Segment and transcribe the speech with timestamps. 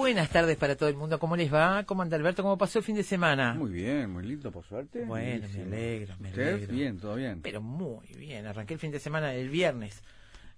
[0.00, 1.18] Buenas tardes para todo el mundo.
[1.18, 1.84] ¿Cómo les va?
[1.84, 2.42] ¿Cómo anda Alberto?
[2.42, 3.52] ¿Cómo pasó el fin de semana?
[3.52, 5.04] Muy bien, muy lindo, por suerte.
[5.04, 6.72] Bueno, me alegro, me alegro.
[6.72, 7.42] Bien, todo bien.
[7.42, 8.46] Pero muy bien.
[8.46, 10.02] Arranqué el fin de semana el viernes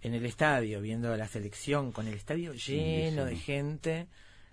[0.00, 4.06] en el estadio, viendo la selección, con el estadio lleno de gente.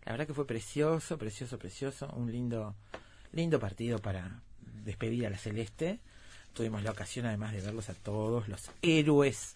[0.05, 2.11] La verdad que fue precioso, precioso, precioso.
[2.15, 2.75] Un lindo,
[3.31, 4.41] lindo partido para
[4.83, 5.99] despedir a la Celeste.
[6.53, 9.55] Tuvimos la ocasión además de verlos a todos, los héroes.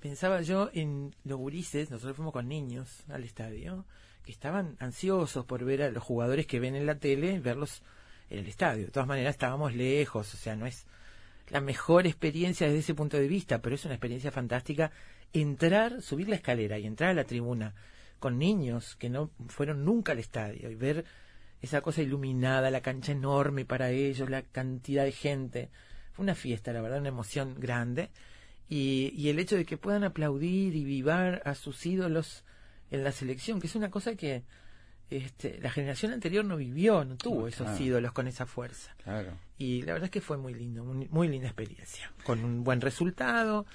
[0.00, 3.84] Pensaba yo en los gurises, nosotros fuimos con niños al estadio
[4.24, 7.82] que estaban ansiosos por ver a los jugadores que ven en la tele, verlos
[8.30, 8.86] en el estadio.
[8.86, 10.86] De todas maneras, estábamos lejos, o sea, no es
[11.48, 14.90] la mejor experiencia desde ese punto de vista, pero es una experiencia fantástica
[15.32, 17.74] entrar, subir la escalera y entrar a la tribuna
[18.18, 21.04] con niños que no fueron nunca al estadio y ver
[21.60, 25.70] esa cosa iluminada, la cancha enorme para ellos, la cantidad de gente.
[26.12, 28.10] Fue una fiesta, la verdad, una emoción grande.
[28.68, 32.44] Y, y el hecho de que puedan aplaudir y vivar a sus ídolos
[32.92, 34.44] en la selección, que es una cosa que
[35.10, 38.94] este, la generación anterior no vivió, no tuvo esos ídolos con esa fuerza.
[39.58, 43.66] Y la verdad es que fue muy lindo, muy linda experiencia, con un buen resultado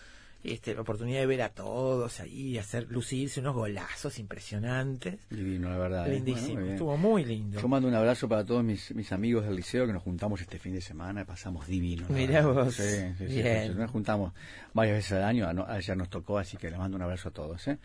[0.44, 5.20] este, la oportunidad de ver a todos ahí, hacer lucirse unos golazos impresionantes.
[5.30, 6.08] Divino, la verdad.
[6.08, 6.16] ¿eh?
[6.16, 7.60] Lindísimo, estuvo muy lindo.
[7.60, 10.60] Yo mando un abrazo para todos mis, mis amigos del liceo que nos juntamos este
[10.60, 12.06] fin de semana, pasamos divino.
[12.10, 12.74] Mirá vos.
[12.76, 12.84] Sí,
[13.18, 13.44] sí, sí,
[13.76, 14.34] Nos juntamos
[14.74, 17.68] varias veces al año, ayer nos tocó, así que les mando un abrazo a todos.
[17.68, 17.78] ¿eh?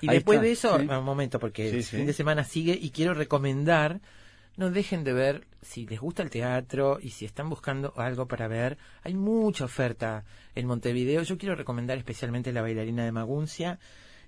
[0.00, 4.00] Y después de eso, un momento, porque el fin de semana sigue y quiero recomendar
[4.58, 8.48] no dejen de ver si les gusta el teatro y si están buscando algo para
[8.48, 8.76] ver.
[9.04, 10.24] Hay mucha oferta
[10.56, 11.22] en Montevideo.
[11.22, 13.78] Yo quiero recomendar especialmente La bailarina de Maguncia.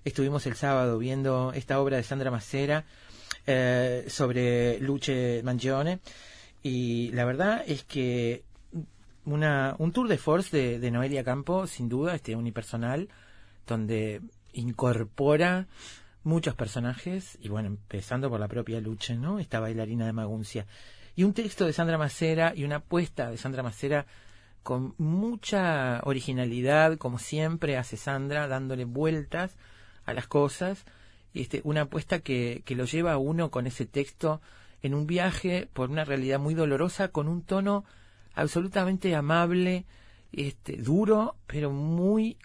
[0.05, 2.85] Estuvimos el sábado viendo esta obra de Sandra Macera
[3.45, 5.99] eh, sobre Luce Mangione
[6.63, 8.45] y la verdad es que
[9.25, 13.09] una, un tour de force de, Noelia Campo, sin duda, este unipersonal,
[13.67, 14.21] donde
[14.53, 15.67] incorpora
[16.23, 19.39] muchos personajes, y bueno, empezando por la propia Luche, ¿no?
[19.39, 20.67] Esta bailarina de Maguncia.
[21.15, 24.05] Y un texto de Sandra Macera y una apuesta de Sandra Macera
[24.63, 29.57] con mucha originalidad, como siempre hace Sandra, dándole vueltas
[30.05, 30.85] a las cosas.
[31.33, 34.41] Este, una apuesta que, que lo lleva a uno con ese texto
[34.81, 37.85] en un viaje por una realidad muy dolorosa, con un tono
[38.33, 39.85] absolutamente amable,
[40.31, 42.37] este, duro, pero muy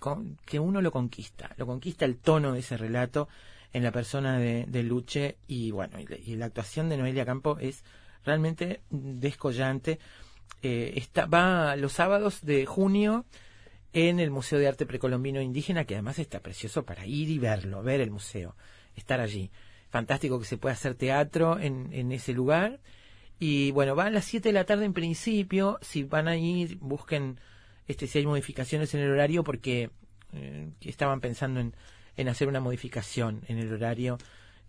[0.44, 3.28] que uno lo conquista, lo conquista el tono de ese relato
[3.72, 7.84] en la persona de, Luche y bueno, y, la actuación de Noelia Campo es
[8.24, 9.98] realmente descollante.
[10.62, 13.24] Eh, está, va los sábados de junio
[13.92, 17.82] en el Museo de Arte Precolombino Indígena, que además está precioso para ir y verlo,
[17.82, 18.56] ver el museo,
[18.94, 19.50] estar allí.
[19.90, 22.80] Fantástico que se pueda hacer teatro en, en ese lugar.
[23.38, 25.78] Y bueno, va a las 7 de la tarde en principio.
[25.82, 27.38] Si van a ir, busquen
[27.88, 29.90] este si hay modificaciones en el horario porque
[30.32, 31.74] eh, estaban pensando en,
[32.16, 34.18] en hacer una modificación en el horario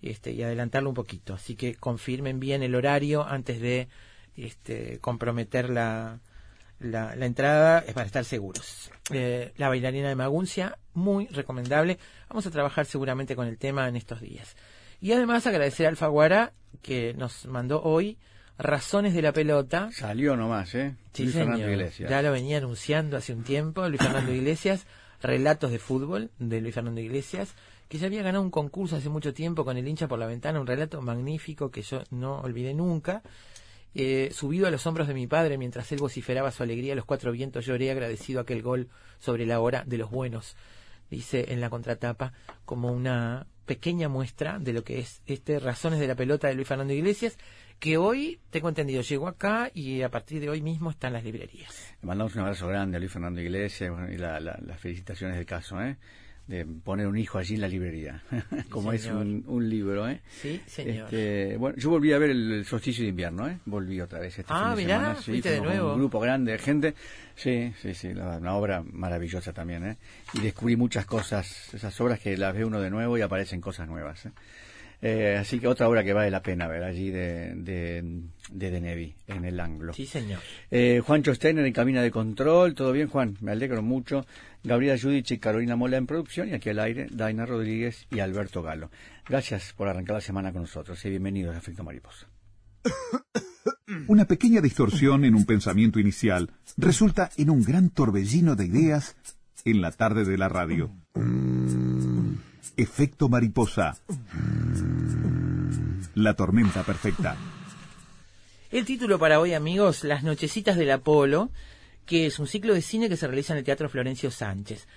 [0.01, 1.33] este, y adelantarlo un poquito.
[1.33, 3.87] Así que confirmen bien el horario antes de
[4.35, 6.19] este, comprometer la,
[6.79, 8.91] la, entrada es para estar seguros.
[9.11, 11.97] Eh, la bailarina de Maguncia, muy recomendable.
[12.29, 14.55] Vamos a trabajar seguramente con el tema en estos días.
[14.99, 18.17] Y además agradecer a Alfaguara que nos mandó hoy
[18.57, 19.89] Razones de la Pelota.
[19.91, 20.95] Salió nomás, ¿eh?
[21.17, 22.09] Luis Fernando Iglesias.
[22.09, 24.87] Ya lo venía anunciando hace un tiempo, Luis Fernando Iglesias.
[25.21, 27.55] Relatos de fútbol de Luis Fernando Iglesias,
[27.89, 30.59] que ya había ganado un concurso hace mucho tiempo con el hincha por la ventana,
[30.59, 33.23] un relato magnífico que yo no olvidé nunca.
[33.95, 37.31] Eh, subido a los hombros de mi padre mientras él vociferaba su alegría, los cuatro
[37.31, 40.55] vientos lloré agradecido aquel gol sobre la hora de los buenos,
[41.09, 42.33] dice en la contratapa,
[42.65, 46.67] como una pequeña muestra de lo que es este Razones de la Pelota de Luis
[46.67, 47.37] Fernando Iglesias,
[47.79, 51.23] que hoy, tengo entendido, llegó acá y a partir de hoy mismo está en las
[51.23, 51.95] librerías.
[52.01, 55.97] Le mandamos un abrazo grande a Luis Fernando Iglesias y las felicitaciones del caso, ¿eh?
[56.47, 58.23] de poner un hijo allí en la librería,
[58.69, 60.21] como es un, libro, ¿eh?
[60.29, 61.05] Sí, señor.
[61.05, 63.59] Este, bueno, yo volví a ver el, solsticio de invierno, ¿eh?
[63.65, 65.93] Volví otra vez este ah, fin de mirá, Sí, de nuevo.
[65.93, 66.95] Un grupo grande de gente.
[67.35, 69.97] Sí, sí, sí, una obra maravillosa también, ¿eh?
[70.33, 73.87] Y descubrí muchas cosas, esas obras que las ve uno de nuevo y aparecen cosas
[73.89, 74.31] nuevas, ¿eh?
[75.01, 78.21] Eh, así que otra obra que vale la pena ver allí de, de,
[78.51, 79.93] de Denevi, en el ángulo.
[79.93, 80.39] Sí, señor.
[80.71, 82.73] Eh, Juancho Steiner en cabina de control.
[82.73, 83.37] ¿Todo bien, Juan?
[83.41, 84.25] Me alegro mucho.
[84.63, 86.49] Gabriela Judich y Carolina Mola en producción.
[86.49, 88.89] Y aquí al aire, Daina Rodríguez y Alberto Galo.
[89.27, 92.27] Gracias por arrancar la semana con nosotros y bienvenidos a Efecto Mariposa.
[94.07, 99.15] Una pequeña distorsión en un pensamiento inicial resulta en un gran torbellino de ideas
[99.65, 100.91] en la tarde de la radio.
[102.77, 103.97] Efecto mariposa.
[106.17, 107.37] La tormenta perfecta.
[108.71, 111.51] El título para hoy, amigos, Las Nochecitas del Apolo,
[112.07, 114.87] que es un ciclo de cine que se realiza en el Teatro Florencio Sánchez.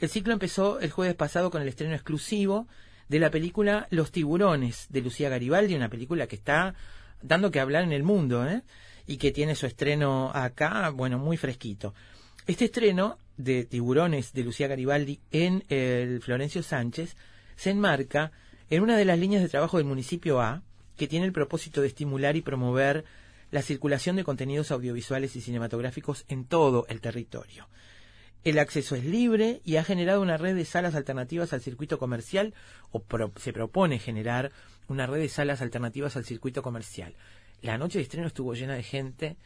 [0.00, 2.66] El ciclo empezó el jueves pasado con el estreno exclusivo
[3.10, 6.74] de la película Los Tiburones de Lucía Garibaldi, una película que está
[7.20, 8.62] dando que hablar en el mundo, ¿eh?
[9.06, 11.92] y que tiene su estreno acá, bueno, muy fresquito.
[12.46, 17.16] Este estreno de Tiburones de Lucía Garibaldi en el Florencio Sánchez
[17.54, 18.32] se enmarca
[18.70, 20.62] en una de las líneas de trabajo del municipio A,
[21.00, 23.06] que tiene el propósito de estimular y promover
[23.50, 27.70] la circulación de contenidos audiovisuales y cinematográficos en todo el territorio.
[28.44, 32.52] El acceso es libre y ha generado una red de salas alternativas al circuito comercial,
[32.92, 33.02] o
[33.36, 34.52] se propone generar
[34.88, 37.14] una red de salas alternativas al circuito comercial.
[37.62, 39.38] La noche de estreno estuvo llena de gente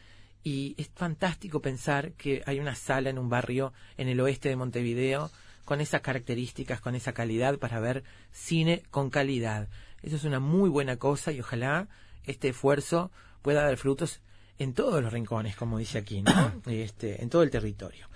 [0.43, 4.57] y es fantástico pensar que hay una sala en un barrio en el oeste de
[4.57, 5.31] Montevideo
[5.65, 8.03] con esas características, con esa calidad para ver
[8.33, 9.69] cine con calidad.
[10.05, 11.89] Eso es una muy buena cosa y ojalá
[12.25, 13.11] este esfuerzo
[13.41, 14.21] pueda dar frutos
[14.59, 16.63] en todos los rincones, como dice aquí, ¿no?
[16.67, 18.09] este, en todo el territorio.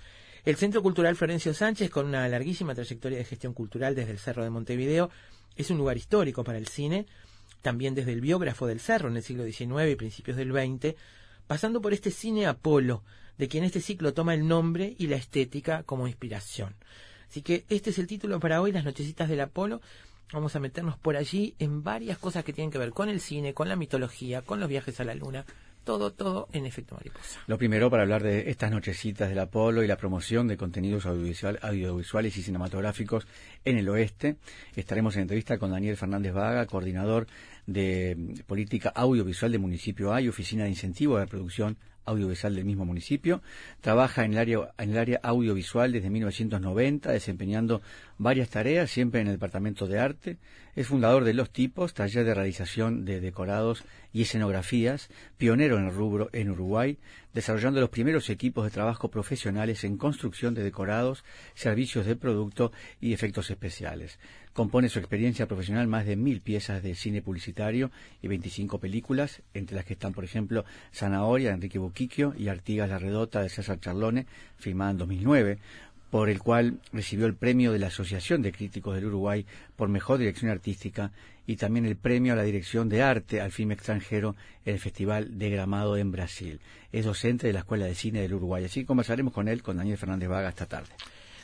[0.45, 4.43] El Centro Cultural Florencio Sánchez, con una larguísima trayectoria de gestión cultural desde el Cerro
[4.43, 5.09] de Montevideo,
[5.55, 7.07] es un lugar histórico para el cine,
[7.61, 10.95] también desde el biógrafo del Cerro en el siglo XIX y principios del XX,
[11.47, 13.03] pasando por este cine Apolo,
[13.39, 16.75] de quien este ciclo toma el nombre y la estética como inspiración.
[17.29, 19.81] Así que este es el título para hoy, Las Nochecitas del Apolo.
[20.31, 23.53] Vamos a meternos por allí en varias cosas que tienen que ver con el cine,
[23.53, 25.43] con la mitología, con los viajes a la luna,
[25.83, 27.39] todo, todo en efecto mariposa.
[27.47, 32.37] Lo primero para hablar de estas nochecitas del Apolo y la promoción de contenidos audiovisuales
[32.37, 33.25] y cinematográficos
[33.65, 34.35] en el oeste.
[34.75, 37.25] Estaremos en entrevista con Daniel Fernández Vaga, coordinador
[37.65, 41.77] de Política Audiovisual del Municipio A y Oficina de Incentivo de Producción
[42.09, 43.41] Audiovisual del mismo municipio.
[43.81, 47.81] Trabaja en el área, en el área audiovisual desde 1990, desempeñando
[48.17, 50.37] varias tareas, siempre en el Departamento de Arte.
[50.75, 55.93] Es fundador de Los Tipos, taller de realización de decorados y escenografías, pionero en el
[55.93, 56.97] rubro en Uruguay,
[57.33, 61.23] desarrollando los primeros equipos de trabajo profesionales en construcción de decorados,
[61.53, 64.19] servicios de producto y efectos especiales.
[64.59, 69.77] Compone su experiencia profesional más de mil piezas de cine publicitario y 25 películas, entre
[69.77, 73.79] las que están, por ejemplo, Zanahoria de Enrique Boquiquio y Artigas la Redota de César
[73.79, 74.25] Charlone,
[74.57, 75.59] filmada en 2009,
[76.11, 79.45] por el cual recibió el premio de la Asociación de Críticos del Uruguay
[79.77, 81.13] por Mejor Dirección Artística
[81.47, 84.35] y también el premio a la Dirección de Arte al Film Extranjero
[84.65, 86.59] en el Festival de Gramado en Brasil.
[86.91, 88.65] Es docente de la Escuela de Cine del Uruguay.
[88.65, 90.89] Así que conversaremos con él, con Daniel Fernández Vaga, esta tarde.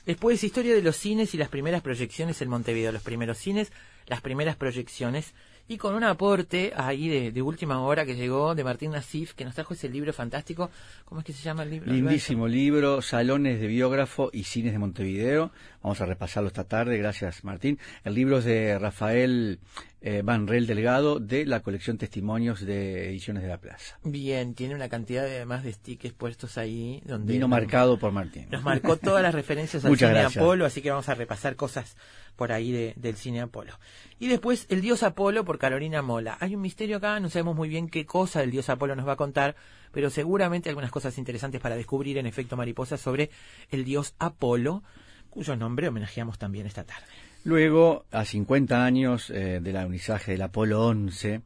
[0.05, 2.91] Después, historia de los cines y las primeras proyecciones en Montevideo.
[2.91, 3.71] Los primeros cines,
[4.07, 5.33] las primeras proyecciones.
[5.67, 9.55] Y con un aporte ahí de, última hora que llegó de Martín Nasif, que nos
[9.55, 10.69] trajo ese libro fantástico.
[11.05, 11.91] ¿Cómo es que se llama el libro?
[11.91, 15.51] Lindísimo libro, Salones de Biógrafo y Cines de Montevideo.
[15.81, 16.99] Vamos a repasarlo esta tarde.
[16.99, 17.79] Gracias, Martín.
[18.03, 19.59] El libro es de Rafael
[20.07, 23.97] eh, Banrel Delgado de la colección Testimonios de Ediciones de la Plaza.
[24.03, 27.01] Bien, tiene una cantidad de, además de stickers puestos ahí.
[27.05, 28.45] donde Vino marcado por Martín.
[28.51, 31.97] Nos marcó todas las referencias al cine Apolo, así que vamos a repasar cosas
[32.35, 33.79] por ahí del cine Apolo.
[34.19, 36.37] Y después El Dios Apolo por Carolina Mola.
[36.39, 39.13] Hay un misterio acá, no sabemos muy bien qué cosa el Dios Apolo nos va
[39.13, 39.55] a contar,
[39.91, 43.31] pero seguramente algunas cosas interesantes para descubrir en efecto mariposa sobre
[43.71, 44.83] el Dios Apolo,
[45.31, 47.07] cuyo nombre homenajeamos también esta tarde.
[47.45, 51.41] Luego, a 50 años eh, del alunizaje del Apolo 11,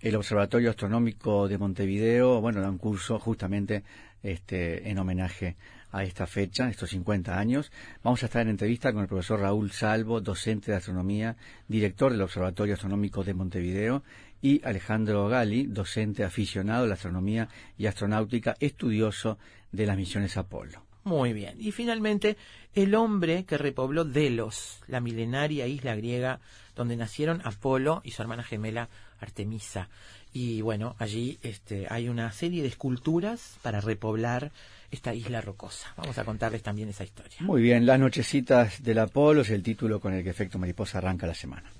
[0.00, 3.84] el Observatorio Astronómico de Montevideo, bueno, da un curso justamente
[4.24, 5.54] este, en homenaje
[5.92, 7.70] a esta fecha, estos 50 años.
[8.02, 11.36] Vamos a estar en entrevista con el profesor Raúl Salvo, docente de astronomía,
[11.68, 14.02] director del Observatorio Astronómico de Montevideo,
[14.42, 17.48] y Alejandro Gali, docente aficionado a la astronomía
[17.78, 19.38] y astronáutica, estudioso
[19.70, 20.85] de las misiones Apolo.
[21.06, 21.54] Muy bien.
[21.60, 22.36] Y finalmente,
[22.74, 26.40] el hombre que repobló Delos, la milenaria isla griega
[26.74, 28.88] donde nacieron Apolo y su hermana gemela
[29.20, 29.88] Artemisa.
[30.32, 34.50] Y bueno, allí este, hay una serie de esculturas para repoblar
[34.90, 35.94] esta isla rocosa.
[35.96, 37.36] Vamos a contarles también esa historia.
[37.38, 41.28] Muy bien, Las Nochecitas del Apolo es el título con el que Efecto Mariposa arranca
[41.28, 41.70] la semana.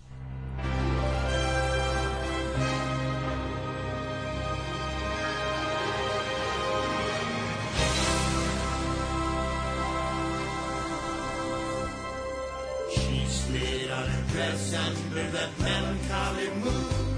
[14.37, 17.17] Dress under that melancholy moon.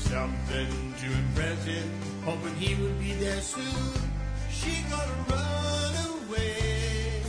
[0.00, 1.88] Something to impress him,
[2.26, 3.94] hoping he would be there soon.
[4.50, 7.22] She gonna run away.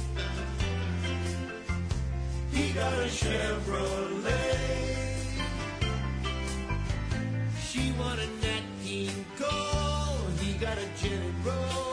[2.52, 4.60] He got a Chevrolet.
[7.68, 10.28] She wanted Nat King Cole.
[10.42, 11.91] He got a Jenny Rose.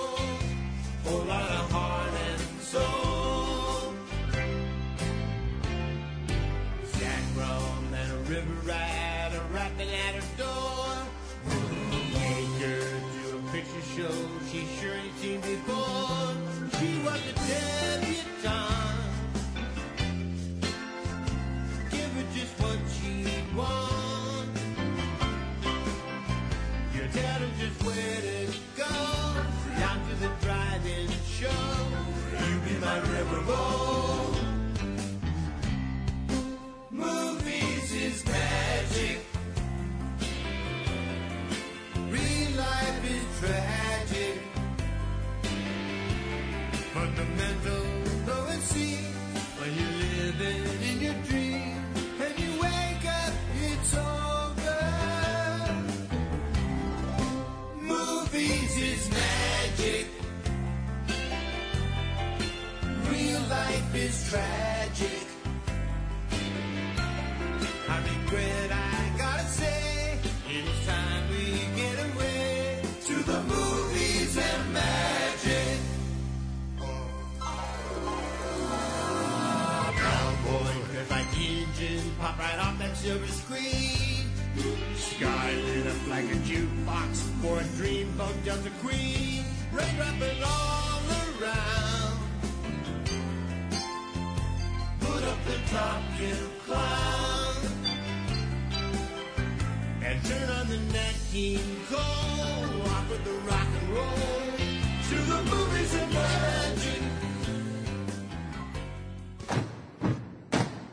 [8.28, 8.97] river ride.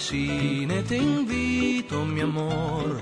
[0.00, 3.00] Cine, te invito, mi amor.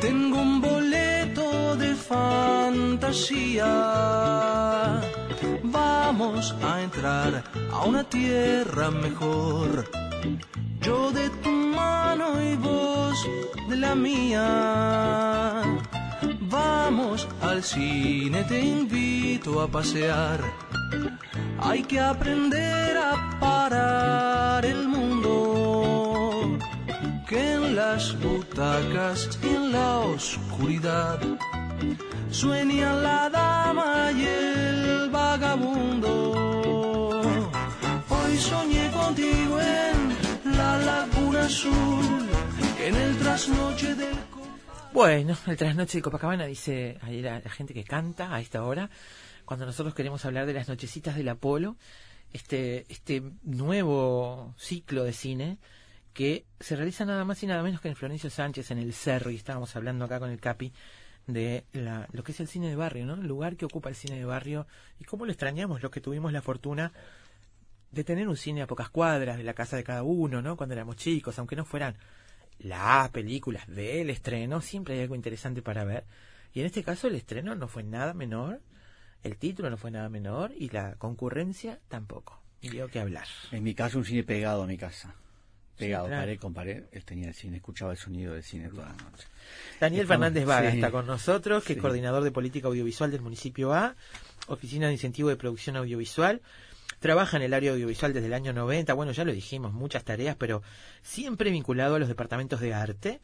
[0.00, 3.64] Tengo un boleto de fantasía.
[5.62, 7.42] Vamos a entrar
[7.72, 9.90] a una tierra mejor.
[10.80, 13.16] Yo de tu mano y vos
[13.68, 15.62] de la mía.
[16.40, 20.40] Vamos al cine, te invito a pasear.
[21.58, 24.83] Hay que aprender a parar el
[27.74, 31.20] las butacas en la oscuridad
[32.30, 36.12] sueñan la dama y el vagabundo.
[38.08, 42.28] Hoy soñé contigo en la laguna azul,
[42.80, 44.14] en el trasnoche del...
[44.92, 48.88] Bueno, el trasnoche de Copacabana dice ahí la, la gente que canta a esta hora,
[49.44, 51.76] cuando nosotros queremos hablar de las nochecitas del Apolo,
[52.32, 55.58] este, este nuevo ciclo de cine
[56.14, 59.30] que se realiza nada más y nada menos que en Florencio Sánchez, en el Cerro,
[59.30, 60.72] y estábamos hablando acá con el Capi
[61.26, 63.14] de la, lo que es el cine de barrio, ¿no?
[63.14, 64.66] El lugar que ocupa el cine de barrio
[65.00, 66.92] y cómo lo extrañamos los que tuvimos la fortuna
[67.90, 70.56] de tener un cine a pocas cuadras de la casa de cada uno, ¿no?
[70.56, 71.96] Cuando éramos chicos, aunque no fueran
[72.58, 76.04] las películas del estreno, siempre hay algo interesante para ver.
[76.52, 78.60] Y en este caso el estreno no fue nada menor,
[79.24, 82.40] el título no fue nada menor y la concurrencia tampoco.
[82.60, 83.26] Y que hablar.
[83.50, 85.14] En mi caso, un cine pegado a mi casa.
[85.76, 86.84] Pegado, pared con pared.
[86.92, 89.26] Él tenía el cine, escuchaba el sonido del cine toda la noche.
[89.80, 93.96] Daniel Fernández Vaga está con nosotros, que es coordinador de política audiovisual del municipio A,
[94.46, 96.42] Oficina de Incentivo de Producción Audiovisual.
[97.00, 100.36] Trabaja en el área audiovisual desde el año 90, bueno, ya lo dijimos, muchas tareas,
[100.36, 100.62] pero
[101.02, 103.20] siempre vinculado a los departamentos de arte.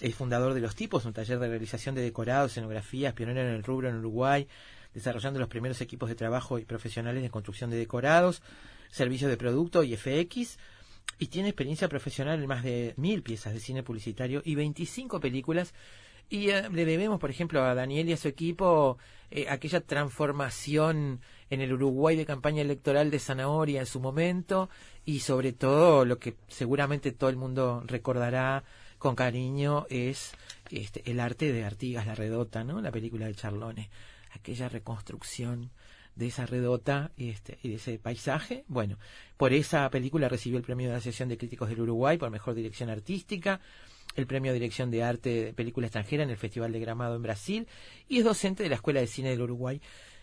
[0.00, 3.62] Es fundador de Los Tipos, un taller de realización de decorados, escenografías, pionero en el
[3.62, 4.48] rubro en Uruguay,
[4.92, 8.42] desarrollando los primeros equipos de trabajo y profesionales de construcción de decorados,
[8.90, 10.58] servicios de producto y FX,
[11.18, 15.72] y tiene experiencia profesional en más de mil piezas de cine publicitario y 25 películas.
[16.28, 18.98] Y eh, le debemos, por ejemplo, a Daniel y a su equipo
[19.30, 24.68] eh, aquella transformación en el Uruguay de campaña electoral de Zanahoria en su momento
[25.04, 28.64] y sobre todo lo que seguramente todo el mundo recordará
[28.98, 30.32] con cariño es
[30.70, 32.80] este, el arte de Artigas La Redota, ¿no?
[32.80, 33.90] La película de Charlone,
[34.32, 35.70] aquella reconstrucción
[36.14, 38.64] de esa redota este, y de ese paisaje.
[38.68, 38.98] Bueno,
[39.36, 42.54] por esa película recibió el premio de la Asociación de Críticos del Uruguay por Mejor
[42.54, 43.60] Dirección Artística,
[44.14, 47.22] el premio de Dirección de Arte de Película Extranjera en el Festival de Gramado en
[47.22, 47.66] Brasil
[48.08, 49.80] y es docente de la Escuela de Cine del Uruguay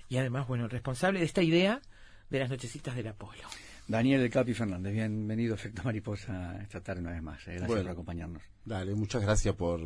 [0.09, 1.81] y además, bueno, responsable de esta idea
[2.29, 3.43] de las Nochecitas del Apolo.
[3.89, 7.39] Daniel del Capi Fernández, bienvenido a Efecto Mariposa esta tarde una vez más.
[7.47, 8.43] Eh, gracias por acompañarnos.
[8.63, 9.81] Dale, muchas gracias por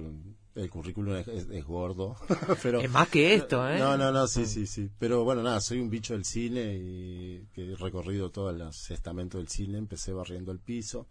[0.56, 2.18] el currículum es, gordo.
[2.62, 3.80] pero, es más que esto, ¿eh?
[3.80, 4.90] No, no, no, sí, sí, sí.
[5.00, 9.38] Pero bueno, nada, soy un bicho del cine y que he recorrido todo el estamento
[9.38, 9.78] del cine.
[9.78, 11.08] Empecé barriendo el piso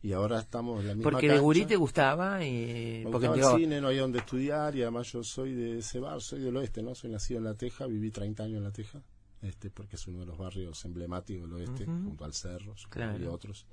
[0.00, 3.02] y ahora estamos en la misma Porque de Gurí te gustaba y...
[3.06, 5.98] Me porque gustaba el cine, no había donde estudiar y además yo soy de ese
[5.98, 6.94] bar, soy del oeste, ¿no?
[6.94, 9.02] Soy nacido en La Teja, viví 30 años en La Teja
[9.44, 12.74] este porque es uno de los barrios emblemáticos del oeste, junto al Cerro
[13.18, 13.66] y otros.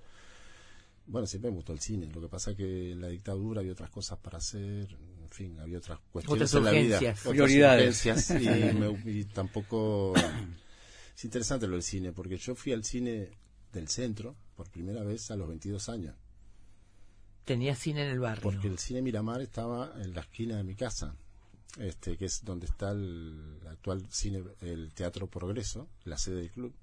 [1.08, 3.90] Bueno, siempre me gustó el cine, lo que pasa que en la dictadura había otras
[3.90, 8.06] cosas para hacer, en fin, había otras cuestiones en la vida, prioridades.
[8.06, 10.14] y, y tampoco...
[11.16, 13.30] Es interesante lo del cine, porque yo fui al cine
[13.72, 16.16] del centro por primera vez a los 22 años.
[17.46, 18.44] Tenía cine en el barrio.
[18.44, 21.16] Porque el cine Miramar estaba en la esquina de mi casa
[21.80, 26.74] este que es donde está el actual cine el Teatro Progreso la sede del club.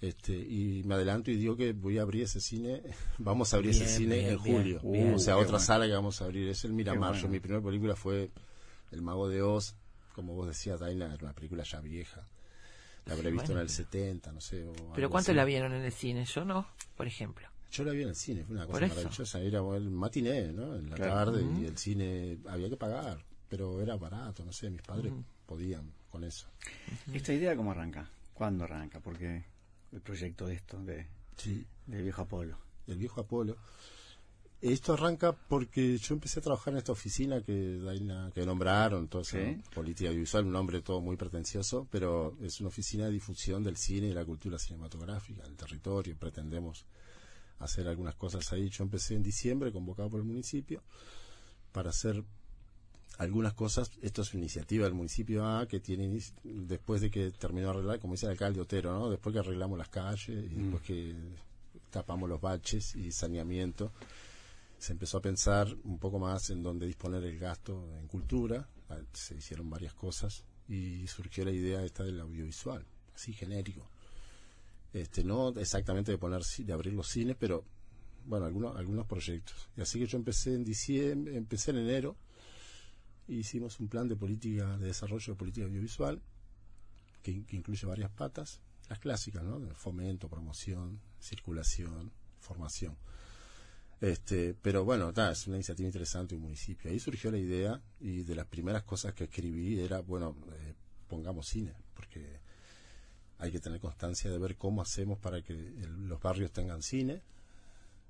[0.00, 2.82] Este y me adelanto y digo que voy a abrir ese cine
[3.18, 4.80] vamos a abrir ese cine en julio.
[5.14, 7.28] o sea otra sala que vamos a abrir es el Miramar.
[7.28, 8.30] Mi primera película fue
[8.90, 9.74] El Mago de Oz
[10.14, 12.26] como vos decías Daina era una película ya vieja.
[13.06, 14.64] La habré visto en el 70 no sé
[14.94, 16.66] pero cuánto la vieron en el cine yo no
[16.96, 17.48] por ejemplo.
[17.72, 19.40] Yo la vi en el cine, fue una cosa maravillosa.
[19.40, 20.76] Era el matiné, ¿no?
[20.76, 24.80] En la tarde y el cine había que pagar pero era barato, no sé, mis
[24.80, 25.12] padres
[25.44, 26.48] podían con eso.
[27.12, 28.08] ¿Esta idea cómo arranca?
[28.32, 28.98] ¿Cuándo arranca?
[28.98, 29.44] Porque
[29.92, 31.62] el proyecto de esto, de, sí.
[31.86, 32.56] del viejo Apolo.
[32.86, 33.58] El viejo Apolo.
[34.62, 39.22] Esto arranca porque yo empecé a trabajar en esta oficina que, que nombraron, todo
[39.74, 44.06] política audiovisual, un nombre todo muy pretencioso, pero es una oficina de difusión del cine
[44.06, 46.16] y la cultura cinematográfica, del territorio.
[46.16, 46.86] Pretendemos
[47.58, 48.70] hacer algunas cosas ahí.
[48.70, 50.82] Yo empecé en diciembre, convocado por el municipio,
[51.70, 52.24] para hacer
[53.18, 57.66] algunas cosas, esto es una iniciativa del municipio A que tiene después de que terminó
[57.66, 59.10] de arreglar, como dice el alcalde Otero, ¿no?
[59.10, 60.62] después que arreglamos las calles y mm.
[60.62, 61.14] después que
[61.90, 63.92] tapamos los baches y saneamiento,
[64.78, 68.98] se empezó a pensar un poco más en dónde disponer el gasto en cultura, ah,
[69.12, 73.86] se hicieron varias cosas y surgió la idea esta del audiovisual, así genérico.
[74.92, 77.64] Este, no exactamente de poner de abrir los cines, pero
[78.24, 79.68] bueno, algunos algunos proyectos.
[79.76, 82.16] Y así que yo empecé en diciembre, empecé en enero
[83.34, 86.20] hicimos un plan de política de desarrollo de política audiovisual
[87.22, 89.60] que, incluye varias patas, las clásicas, ¿no?
[89.74, 92.96] Fomento, promoción, circulación, formación.
[94.00, 96.90] Este, pero bueno, es una iniciativa interesante un municipio.
[96.90, 100.74] Ahí surgió la idea y de las primeras cosas que escribí era, bueno, eh,
[101.06, 102.40] pongamos cine, porque
[103.38, 107.22] hay que tener constancia de ver cómo hacemos para que los barrios tengan cine.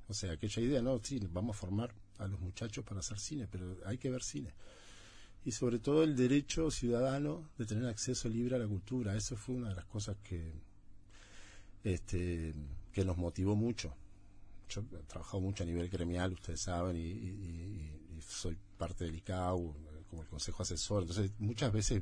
[0.09, 0.99] O sea, aquella idea, ¿no?
[1.03, 4.55] Sí, vamos a formar a los muchachos para hacer cine, pero hay que ver cine.
[5.45, 9.17] Y sobre todo el derecho ciudadano de tener acceso libre a la cultura.
[9.17, 10.53] Eso fue una de las cosas que,
[11.83, 12.55] este,
[12.93, 13.95] que nos motivó mucho.
[14.69, 19.75] Yo he trabajado mucho a nivel gremial, ustedes saben, y, soy parte del ICAU,
[20.09, 21.03] como el consejo asesor.
[21.03, 22.01] Entonces, muchas veces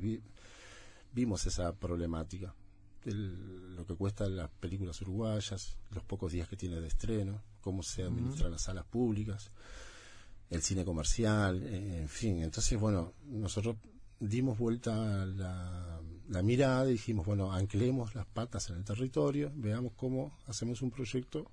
[1.11, 2.53] vimos esa problemática.
[3.05, 8.03] lo que cuesta las películas uruguayas, los pocos días que tiene de estreno, cómo se
[8.03, 9.51] administran las salas públicas,
[10.51, 12.43] el cine comercial, en fin.
[12.43, 13.77] Entonces, bueno, nosotros
[14.19, 19.93] dimos vuelta la, la mirada y dijimos, bueno, anclemos las patas en el territorio, veamos
[19.95, 21.49] cómo hacemos un proyecto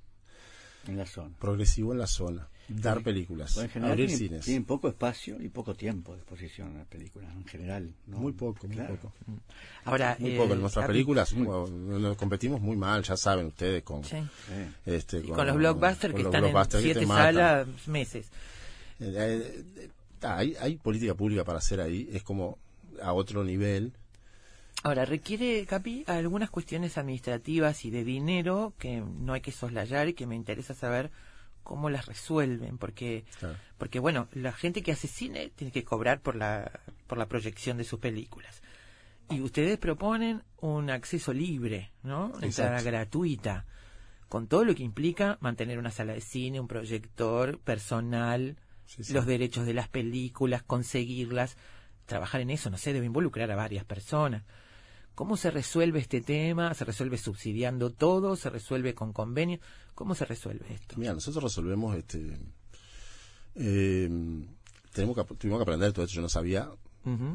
[0.87, 1.35] en la zona.
[1.39, 2.49] progresivo en la zona.
[2.69, 4.45] Dar películas, abrir cines.
[4.45, 7.95] Tienen poco espacio y poco tiempo de exposición las películas, en general.
[8.07, 9.13] Muy poco, muy poco.
[9.85, 10.53] Ahora, muy poco.
[10.53, 14.03] En nuestras películas nos competimos muy mal, ya saben ustedes, con,
[14.85, 18.31] este, con, los blockbusters que están en siete salas meses.
[19.01, 19.91] Eh,
[20.23, 22.59] hay, hay política pública para hacer ahí, es como
[23.03, 23.93] a otro nivel.
[24.83, 30.15] Ahora, requiere, Capi, algunas cuestiones administrativas y de dinero que no hay que soslayar y
[30.15, 31.11] que me interesa saber
[31.65, 33.25] cómo las resuelven, porque,
[33.77, 37.77] porque bueno, la gente que hace cine tiene que cobrar por la, por la proyección
[37.77, 38.63] de sus películas.
[39.31, 42.33] Y ustedes proponen un acceso libre, ¿no?
[42.41, 43.67] Entrada gratuita,
[44.29, 48.57] con todo lo que implica mantener una sala de cine, un proyector, personal,
[49.11, 51.57] los derechos de las películas, conseguirlas
[52.07, 54.45] trabajar en eso, no sé, debe involucrar a varias personas.
[55.15, 56.73] ¿Cómo se resuelve este tema?
[56.75, 58.37] ¿Se resuelve subsidiando todo?
[58.37, 59.59] ¿Se resuelve con convenio?
[59.95, 60.95] ¿Cómo se resuelve esto?
[60.97, 62.39] Mira, nosotros resolvemos este.
[63.57, 64.09] Eh,
[64.93, 66.15] tenemos que, tuvimos que aprender todo esto.
[66.15, 66.71] Yo no sabía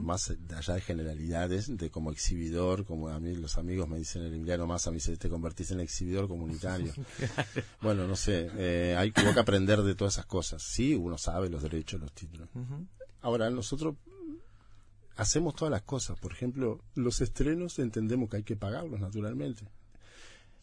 [0.03, 4.33] más allá de generalidades, de como exhibidor, como a mí los amigos me dicen el
[4.33, 6.93] Emiliano más, a mí se te convertiste en exhibidor comunitario.
[7.81, 10.63] bueno, no sé, eh, hay que aprender de todas esas cosas.
[10.63, 12.49] Sí, uno sabe los derechos, los títulos.
[13.21, 13.95] Ahora, nosotros
[15.15, 16.19] hacemos todas las cosas.
[16.19, 19.67] Por ejemplo, los estrenos entendemos que hay que pagarlos naturalmente.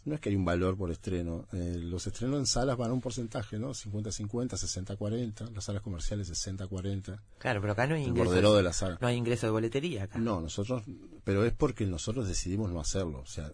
[0.05, 1.47] No es que hay un valor por estreno.
[1.53, 3.71] Eh, los estrenos en salas van a un porcentaje, ¿no?
[3.71, 5.53] 50-50, 60-40.
[5.53, 7.21] Las salas comerciales 60-40.
[7.39, 8.55] Claro, pero acá no hay ingreso.
[8.55, 8.99] de la sala.
[9.01, 10.19] No hay ingreso de boletería acá.
[10.19, 10.83] No, nosotros,
[11.25, 13.21] pero es porque nosotros decidimos no hacerlo.
[13.21, 13.53] O sea,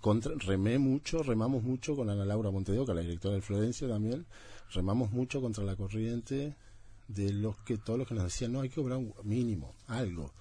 [0.00, 4.26] contra, remé mucho, remamos mucho con Ana Laura Montedoca, la directora del Florencio también.
[4.72, 6.54] Remamos mucho contra la corriente
[7.08, 10.32] de los que todos los que nos decían, no, hay que cobrar un mínimo, algo,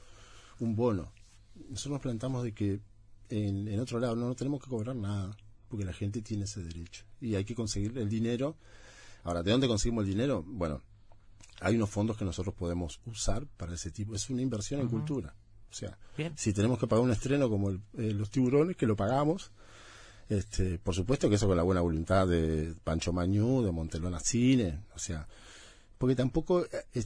[0.59, 1.11] un bono.
[1.55, 2.79] Nosotros nos plantamos de que
[3.29, 5.35] en, en otro lado no, no tenemos que cobrar nada,
[5.67, 7.05] porque la gente tiene ese derecho.
[7.21, 8.57] Y hay que conseguir el dinero.
[9.23, 10.43] Ahora, ¿de dónde conseguimos el dinero?
[10.45, 10.81] Bueno,
[11.61, 14.15] hay unos fondos que nosotros podemos usar para ese tipo.
[14.15, 15.35] Es una inversión en cultura.
[15.69, 15.97] O sea,
[16.35, 19.51] si tenemos que pagar un estreno como el, eh, Los Tiburones, que lo pagamos,
[20.27, 24.83] este, por supuesto que eso con la buena voluntad de Pancho Mañú, de Montelona Cine,
[24.95, 25.27] o sea,
[25.97, 27.03] porque tampoco eh,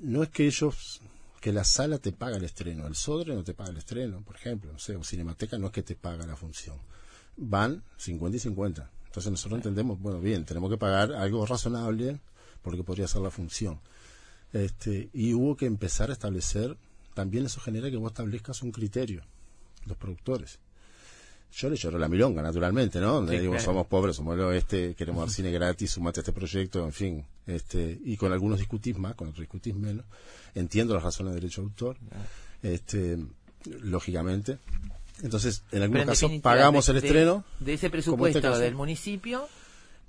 [0.00, 1.02] no es que ellos
[1.42, 4.36] que la sala te paga el estreno, el Sodre no te paga el estreno, por
[4.36, 6.76] ejemplo, no sé, o Cinemateca no es que te paga la función.
[7.36, 8.90] Van 50 y 50.
[9.06, 12.20] Entonces nosotros entendemos, bueno, bien, tenemos que pagar algo razonable
[12.62, 13.80] porque podría ser la función.
[14.52, 16.76] Este, y hubo que empezar a establecer,
[17.12, 19.24] también eso genera que vos establezcas un criterio,
[19.84, 20.60] los productores
[21.52, 23.24] yo le lloro la milonga, naturalmente, ¿no?
[23.26, 26.92] digo, somos pobres, somos el oeste, queremos dar cine gratis, sumate a este proyecto, en
[26.92, 27.24] fin.
[27.46, 30.04] este Y con algunos discutís más, con otros discutís menos.
[30.54, 31.96] Entiendo las razones de derecho de autor,
[32.62, 33.18] este
[33.82, 34.58] lógicamente.
[35.22, 37.44] Entonces, en algunos casos pagamos el estreno.
[37.60, 39.46] De ese este presupuesto del municipio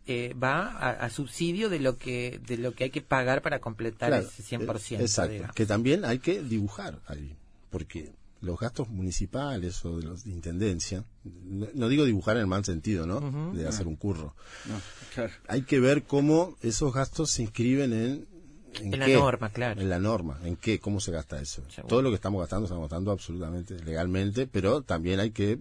[0.08, 4.14] eh, va a, subsidio de lo que de lo que hay que pagar para completar
[4.14, 5.02] ese 100%.
[5.02, 7.36] Exacto, que también hay que dibujar ahí,
[7.70, 8.12] porque
[8.44, 13.08] los gastos municipales o de los de intendencia, no, digo dibujar en el mal sentido,
[13.08, 13.54] ¿no?
[13.54, 14.36] De hacer un curro.
[15.48, 18.34] Hay que ver cómo esos gastos se inscriben en
[18.82, 19.82] en, la norma, claro.
[19.82, 21.62] En la norma, en qué, cómo se gasta eso.
[21.88, 25.60] Todo lo que estamos gastando, estamos gastando absolutamente legalmente, pero también hay que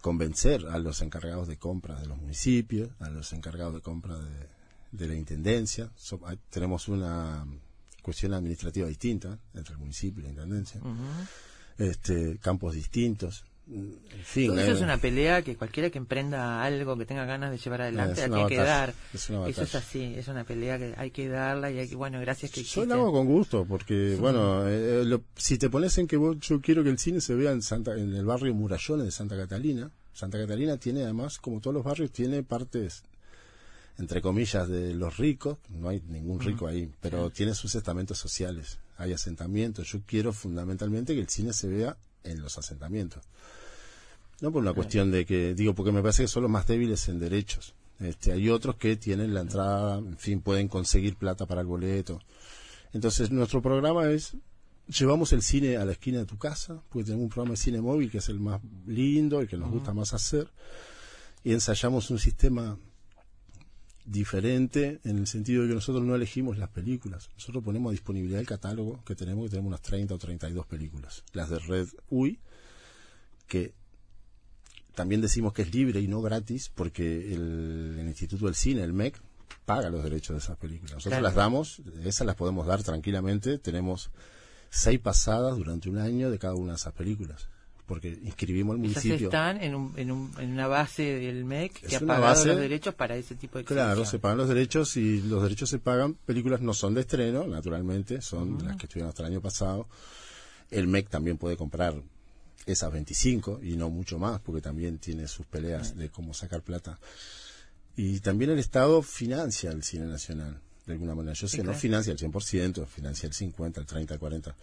[0.00, 5.08] convencer a los encargados de compra de los municipios, a los encargados de compra de,
[5.08, 5.90] la intendencia.
[6.48, 7.44] tenemos una
[8.02, 10.80] cuestión administrativa distinta entre el municipio y la intendencia
[11.78, 13.44] este, campos distintos.
[13.68, 17.50] En fin, eso es eh, una pelea que cualquiera que emprenda algo, que tenga ganas
[17.50, 18.94] de llevar adelante, hay que dar.
[19.12, 22.52] eso es así, es una pelea que hay que darla y hay que, bueno, gracias
[22.52, 26.60] que Yo la hago con gusto, porque, bueno, eh, si te pones en que yo
[26.60, 29.90] quiero que el cine se vea en, Santa, en el barrio Murallones de Santa Catalina,
[30.12, 33.02] Santa Catalina tiene además, como todos los barrios, tiene partes
[33.98, 38.78] entre comillas, de los ricos, no hay ningún rico ahí, pero tiene sus estamentos sociales,
[38.96, 39.88] hay asentamientos.
[39.88, 43.24] Yo quiero fundamentalmente que el cine se vea en los asentamientos.
[44.40, 47.08] No por una cuestión de que, digo, porque me parece que son los más débiles
[47.08, 47.74] en derechos.
[47.98, 52.20] Este, hay otros que tienen la entrada, en fin, pueden conseguir plata para el boleto.
[52.92, 54.36] Entonces, nuestro programa es
[54.88, 57.80] llevamos el cine a la esquina de tu casa, porque tenemos un programa de cine
[57.80, 60.48] móvil que es el más lindo, el que nos gusta más hacer,
[61.42, 62.78] y ensayamos un sistema
[64.06, 68.40] diferente en el sentido de que nosotros no elegimos las películas, nosotros ponemos a disponibilidad
[68.40, 72.38] el catálogo que tenemos, que tenemos unas 30 o 32 películas, las de Red UI,
[73.48, 73.74] que
[74.94, 79.20] también decimos que es libre y no gratis, porque el, Instituto del Cine, el MEC,
[79.64, 80.94] paga los derechos de esas películas.
[80.94, 84.10] Nosotros las damos, esas las podemos dar tranquilamente, tenemos
[84.70, 87.48] seis pasadas durante un año de cada una de esas películas
[87.86, 89.28] porque inscribimos al municipio.
[89.28, 92.94] están en, un, en, un, en, una base del MEC que ha pagado los derechos
[92.94, 96.14] para ese tipo de Claro, se pagan los derechos y los derechos se pagan.
[96.14, 99.88] Películas no son de estreno, naturalmente, son las que estuvieron hasta el año pasado.
[100.70, 101.94] El MEC también puede comprar
[102.66, 106.98] esas 25 y no mucho más, porque también tiene sus peleas de cómo sacar plata.
[107.96, 111.34] Y también el Estado financia el cine nacional de alguna manera.
[111.34, 114.56] Yo sé, no financia el 100%, financia el 50, el 30, el 40.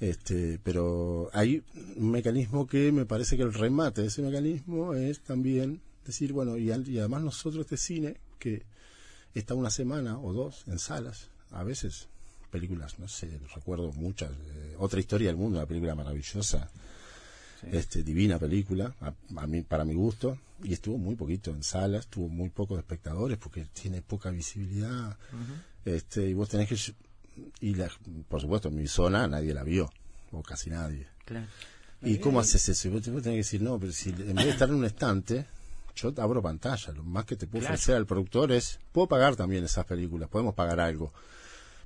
[0.00, 1.62] Este, pero hay
[1.96, 6.56] un mecanismo que me parece que el remate de ese mecanismo es también decir, bueno,
[6.56, 8.62] y, además nosotros este cine que
[9.34, 12.08] está una semana o dos en salas, a veces
[12.50, 16.68] películas, no sé, recuerdo muchas, eh, otra historia del mundo, una película maravillosa,
[17.72, 22.28] este, divina película, a, mí, para mi gusto, y estuvo muy poquito en salas, tuvo
[22.28, 25.16] muy pocos espectadores porque tiene poca visibilidad,
[25.84, 26.76] este, y vos tenés que,
[27.60, 27.90] y la,
[28.28, 29.90] por supuesto, en mi zona nadie la vio,
[30.32, 31.06] o casi nadie.
[32.02, 32.88] ¿Y cómo haces eso?
[32.88, 35.46] Y vos, tenés que decir, no, pero si en vez de estar en un estante,
[35.96, 39.64] yo abro pantalla, lo más que te puedo ofrecer al productor es, puedo pagar también
[39.64, 41.12] esas películas, podemos pagar algo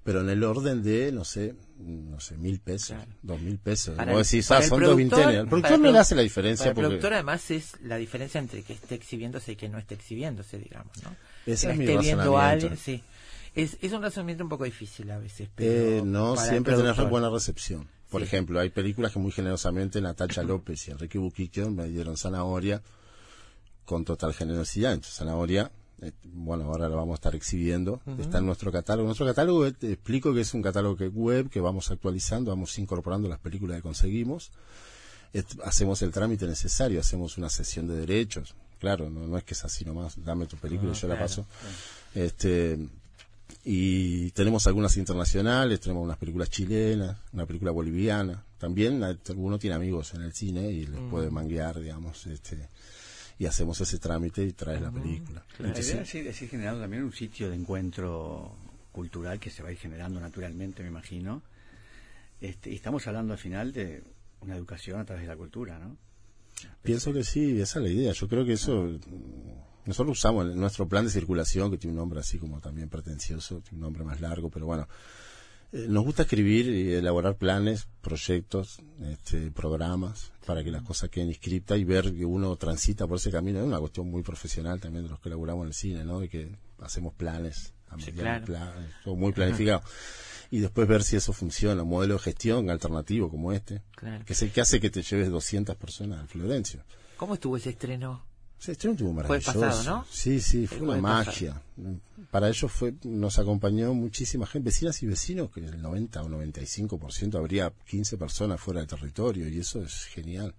[0.09, 3.95] pero en el orden de, no sé, no sé, mil pesos, dos mil pesos.
[3.95, 6.73] Para el, decís, ah, son dos El productor no le hace la diferencia.
[6.73, 9.97] Para el productor además es la diferencia entre que esté exhibiéndose y que no esté
[9.97, 11.15] exhibiéndose, digamos, ¿no?
[11.45, 12.41] Ese es mi viendo
[12.83, 13.03] sí.
[13.55, 15.49] Es, es un razonamiento un poco difícil a veces.
[15.55, 17.89] Pero eh, no siempre tener buena recepción.
[18.11, 22.83] Por ejemplo, hay películas que muy generosamente Natacha López y Enrique Buquique me dieron zanahoria
[23.85, 24.93] con total generosidad.
[24.93, 29.07] Entonces, zanahoria eh, bueno, ahora lo vamos a estar exhibiendo, está en nuestro catálogo.
[29.07, 32.79] Nuestro catálogo, eh, te explico que es un catálogo que web, que vamos actualizando, vamos
[32.79, 34.53] incorporando las películas que conseguimos,
[35.65, 39.85] hacemos el trámite necesario, hacemos una sesión de derechos, claro, no, es que es así
[39.85, 41.47] nomás, dame tu película y yo la paso.
[42.15, 42.79] Este,
[43.71, 49.05] y tenemos algunas internacionales, tenemos unas películas chilenas, una película boliviana, también
[49.37, 52.71] uno tiene amigos en el cine y les puede manguear, digamos, este,
[53.39, 55.45] y hacemos ese trámite y traes la película.
[55.59, 58.57] La idea es ir, generando también un sitio de encuentro
[58.91, 61.43] cultural que se va a ir generando naturalmente, me imagino.
[62.41, 64.03] Este, y estamos hablando al final de
[64.41, 65.95] una educación a través de la cultura, ¿no?
[66.83, 68.13] Pienso que sí, esa es la idea.
[68.13, 68.99] Yo creo que eso.
[69.89, 73.77] Nosotros usamos nuestro plan de circulación, que tiene un nombre así como también pretencioso, tiene
[73.77, 74.87] un nombre más largo, pero bueno,
[75.73, 81.29] eh, nos gusta escribir y elaborar planes, proyectos, este, programas para que las cosas queden
[81.29, 83.61] inscritas y ver que uno transita por ese camino.
[83.61, 86.21] Es una cuestión muy profesional también de los que elaboramos en el cine, ¿no?
[86.21, 87.97] De que hacemos planes a
[89.07, 89.83] muy planificado.
[90.51, 93.81] Y después ver si eso funciona, un modelo de gestión alternativo como este,
[94.27, 96.85] que es el que hace que te lleves 200 personas al Florencio.
[97.17, 98.28] ¿Cómo estuvo ese estreno?
[98.59, 99.53] Sí, estuvo estuvo maravilloso.
[99.53, 100.07] Fue pasado, ¿no?
[100.11, 101.63] Sí, sí, fue una magia.
[102.31, 107.37] Para ello fue, nos acompañó muchísima gente, vecinas y vecinos, que el 90 o 95%
[107.37, 110.55] habría 15 personas fuera del territorio, y eso es genial.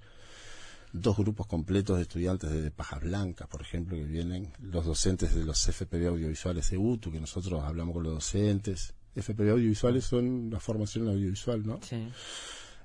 [0.94, 5.44] Dos grupos completos de estudiantes de Pajas Blancas, por ejemplo, que vienen, los docentes de
[5.44, 8.94] los FPB audiovisuales de UTU, que nosotros hablamos con los docentes.
[9.14, 11.80] FPB audiovisuales son la formación audiovisual, ¿no?
[11.84, 12.08] Sí.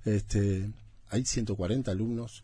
[0.04, 0.70] Este,
[1.08, 2.42] hay 140 alumnos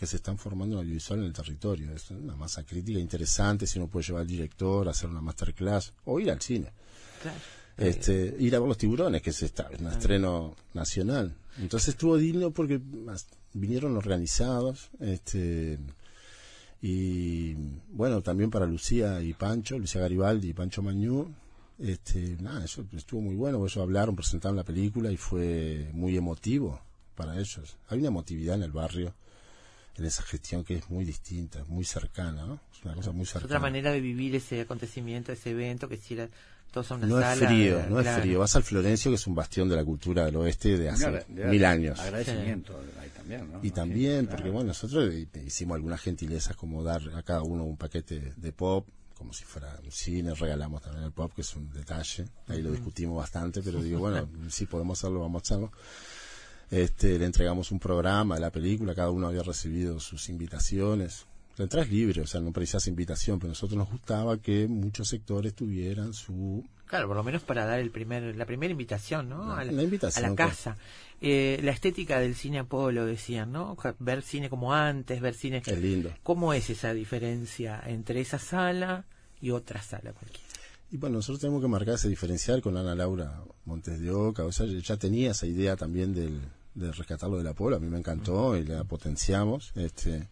[0.00, 1.92] que se están formando en audiovisual en el territorio.
[1.92, 6.18] Es una masa crítica interesante, si uno puede llevar al director, hacer una masterclass o
[6.18, 6.72] ir al cine.
[7.76, 11.36] Este, ir a ver los tiburones, que es esta, un estreno nacional.
[11.58, 12.80] Entonces estuvo digno porque
[13.52, 15.78] vinieron organizados, este,
[16.80, 17.52] y
[17.92, 21.30] bueno, también para Lucía y Pancho, Lucía Garibaldi y Pancho Mañú,
[21.78, 26.80] este, nada, eso estuvo muy bueno, ellos hablaron, presentaron la película y fue muy emotivo
[27.14, 27.76] para ellos.
[27.88, 29.12] Hay una emotividad en el barrio
[30.00, 32.60] en esa gestión que es muy distinta, muy cercana, ¿no?
[32.72, 33.44] Es una cosa muy cercana.
[33.44, 36.28] otra manera de vivir ese acontecimiento, ese evento, que si era
[36.70, 38.38] todos a una no Es frío, no es frío.
[38.38, 41.64] Vas al Florencio, que es un bastión de la cultura del oeste de hace mil
[41.64, 42.00] años.
[42.00, 43.60] Agradecimiento ahí también, ¿no?
[43.62, 45.12] Y también, porque bueno, nosotros
[45.44, 49.78] hicimos algunas gentilezas como dar a cada uno un paquete de pop, como si fuera
[49.84, 52.24] un cine, regalamos también el pop, que es un detalle.
[52.48, 55.72] Ahí lo discutimos bastante, pero digo, bueno, si podemos hacerlo, vamos a hacerlo.
[56.70, 61.26] Este, le entregamos un programa de la película, cada uno había recibido sus invitaciones.
[61.56, 64.68] La entrada es libre, o sea, no precisas invitación, pero a nosotros nos gustaba que
[64.68, 66.64] muchos sectores tuvieran su...
[66.86, 69.46] Claro, por lo menos para dar el primer, la primera invitación, ¿no?
[69.46, 70.76] La, a, la invitación, a la casa.
[71.20, 73.76] Eh, la estética del cine Apolo, decían, ¿no?
[73.98, 75.62] Ver cine como antes, ver cine...
[75.64, 76.12] Es lindo.
[76.22, 79.04] ¿Cómo es esa diferencia entre esa sala
[79.40, 80.48] y otra sala cualquiera?
[80.92, 84.50] Y bueno, nosotros tenemos que marcar ese diferencial con Ana Laura Montes de Oca, o
[84.50, 86.40] sea, ya tenía esa idea también del,
[86.74, 89.72] de rescatarlo del Apolo, a mí me encantó y la potenciamos.
[89.74, 90.28] Este,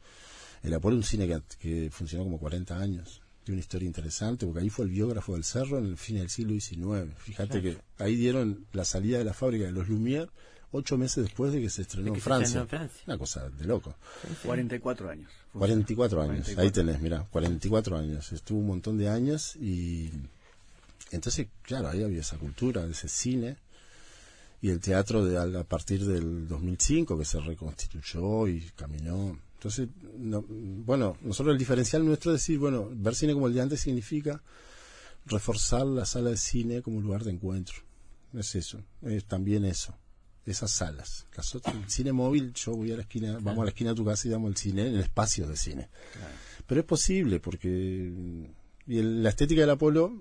[0.62, 4.46] el Apolo es un cine que, que, funcionó como 40 años, tiene una historia interesante,
[4.46, 7.12] porque ahí fue el biógrafo del Cerro en el fin del siglo XIX.
[7.18, 10.29] Fíjate que ahí dieron la salida de la fábrica de los Lumière
[10.70, 12.61] ocho meses después de que se estrenó, De que en, se Francia.
[12.62, 13.05] estrenó en Francia.
[13.07, 13.94] Una cosa de loco.
[14.44, 15.31] 44 años.
[15.53, 16.62] 44 años, 44.
[16.62, 18.33] ahí tenés, mira, 44 años.
[18.33, 20.11] Estuvo un montón de años y
[21.11, 23.57] entonces, claro, ahí había esa cultura, ese cine
[24.61, 29.38] y el teatro de, a partir del 2005 que se reconstituyó y caminó.
[29.55, 33.61] Entonces, no, bueno, nosotros el diferencial nuestro es decir, bueno, ver cine como el de
[33.62, 34.42] antes significa
[35.27, 37.77] reforzar la sala de cine como lugar de encuentro.
[38.35, 39.97] Es eso, es también eso,
[40.44, 41.27] esas salas.
[41.37, 43.97] Las otras- el cine móvil, yo voy a la esquina, vamos a la esquina de
[43.97, 45.88] tu casa y damos el cine en espacios de cine.
[46.66, 48.12] Pero es posible porque
[48.87, 50.18] y el- la estética del Apolo,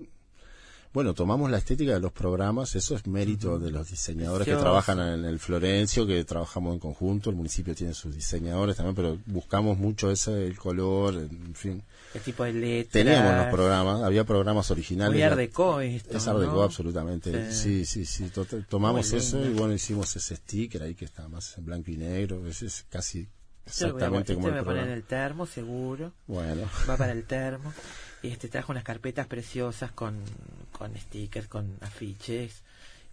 [0.98, 4.98] bueno, tomamos la estética de los programas, eso es mérito de los diseñadores que trabajan
[4.98, 9.78] en el Florencio, que trabajamos en conjunto, el municipio tiene sus diseñadores también, pero buscamos
[9.78, 11.84] mucho ese, el color, en fin.
[12.14, 12.92] El tipo de letras.
[13.04, 15.14] Teníamos los programas, había programas originales.
[15.14, 16.62] Muy art deco esto, es Art Deco, ¿no?
[16.62, 17.52] absolutamente.
[17.52, 18.28] Sí, sí, sí.
[18.30, 21.96] to- tomamos eso y bueno, hicimos ese sticker ahí que está más en blanco y
[21.96, 22.44] negro.
[22.48, 23.20] Ese es casi
[23.64, 24.94] Este exactamente este como el voy a poner en programa.
[24.96, 26.12] el termo, seguro.
[26.26, 27.72] Bueno, Va para el termo.
[28.22, 30.16] Y este trajo unas carpetas preciosas con,
[30.72, 32.62] con stickers, con afiches.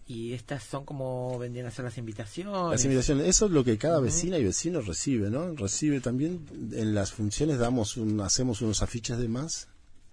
[0.08, 2.54] Y estas son como vendrían a ser las invitaciones.
[2.70, 5.52] las invitaciones, eso es lo que cada vecina y vecino recibe, ¿no?
[5.54, 9.66] Recibe también, en las funciones damos un, hacemos unos afiches de más,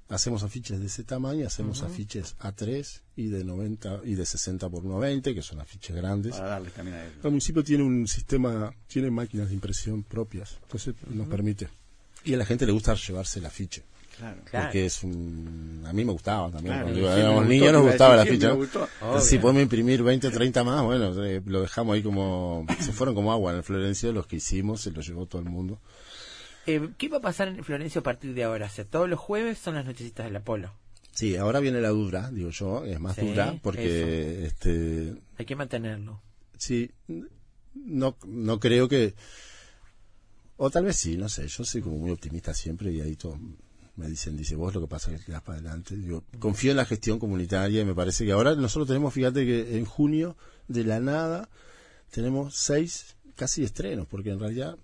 [0.10, 4.82] hacemos afiches de ese tamaño, hacemos afiches A3 y de 90 y de 60 por
[4.82, 6.36] 120, que son afiches grandes.
[6.36, 7.18] Para darles también a ellos.
[7.24, 11.70] El municipio tiene un sistema, tiene máquinas de impresión propias, entonces nos permite.
[12.24, 13.84] Y a la gente le gusta llevarse el afiche,
[14.18, 14.38] Claro.
[14.50, 15.84] Porque es un...
[15.86, 18.24] A mí me gustaba también, Claro, cuando me niños nos gustaba
[18.56, 18.88] gustó.
[19.02, 22.66] Entonces, si podemos imprimir 20, 30 más, bueno, eh, lo dejamos ahí como...
[22.80, 25.50] Se fueron como agua en el Florencio, los que hicimos, se los llevó todo el
[25.50, 25.80] mundo.
[26.66, 28.68] Eh, ¿Qué va a pasar en Florencio a partir de ahora?
[28.68, 30.72] O sea, todos los jueves son las nochecitas del Apolo.
[31.12, 35.56] Sí, ahora viene la dura, digo yo, es más Sí, dura, porque este Hay que
[35.56, 36.22] mantenerlo.
[36.58, 36.92] Sí,
[37.76, 39.14] no, no creo que...
[40.58, 43.38] O tal vez sí, no sé, yo soy como muy optimista siempre y ahí todos
[43.96, 45.96] me dicen, dice, vos lo que pasa es que das para adelante.
[45.96, 49.78] Digo, confío en la gestión comunitaria y me parece que ahora nosotros tenemos, fíjate que
[49.78, 50.36] en junio,
[50.68, 51.50] de la nada,
[52.12, 54.78] tenemos seis casi estrenos, porque en realidad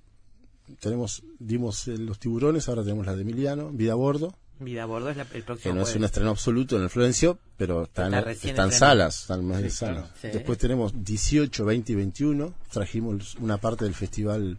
[0.79, 4.85] tenemos, dimos eh, los tiburones, ahora tenemos la de Emiliano, Vida a Bordo, Vida a
[4.87, 7.83] bordo es la- el que próximo no es un estreno absoluto en el Florencio, pero
[7.83, 8.91] está en, Está recién está en estrenado.
[8.97, 10.09] salas, están más de Sí, salas.
[10.21, 10.27] Sí.
[10.33, 12.53] Después tenemos 18, 20 y 21.
[12.69, 14.57] Trajimos una parte del festival,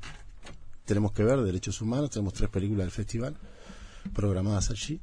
[0.87, 3.37] tenemos que ver, Derechos Humanos, tenemos tres películas del festival
[4.15, 5.01] programadas allí,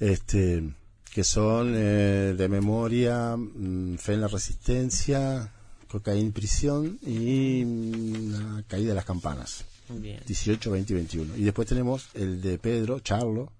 [0.00, 0.74] este
[1.14, 5.48] que son eh, de memoria, mm, Fe en la Resistencia,
[5.86, 9.64] Cocaína en Prisión y mm, La Caída de las Campanas.
[9.88, 10.20] Bien.
[10.26, 11.36] 18, 20 y 21.
[11.36, 13.52] Y después tenemos el de Pedro, Charlo,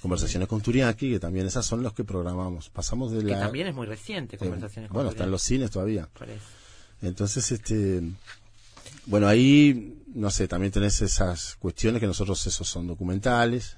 [0.00, 2.68] Conversaciones con Turiaki, que también esas son los que programamos.
[2.68, 3.40] Pasamos de Que la...
[3.40, 6.08] también es muy reciente, eh, conversaciones con bueno, están los cines todavía.
[7.02, 8.02] Entonces, este...
[9.06, 13.77] Bueno, ahí, no sé, también tenés esas cuestiones que nosotros, esos son documentales,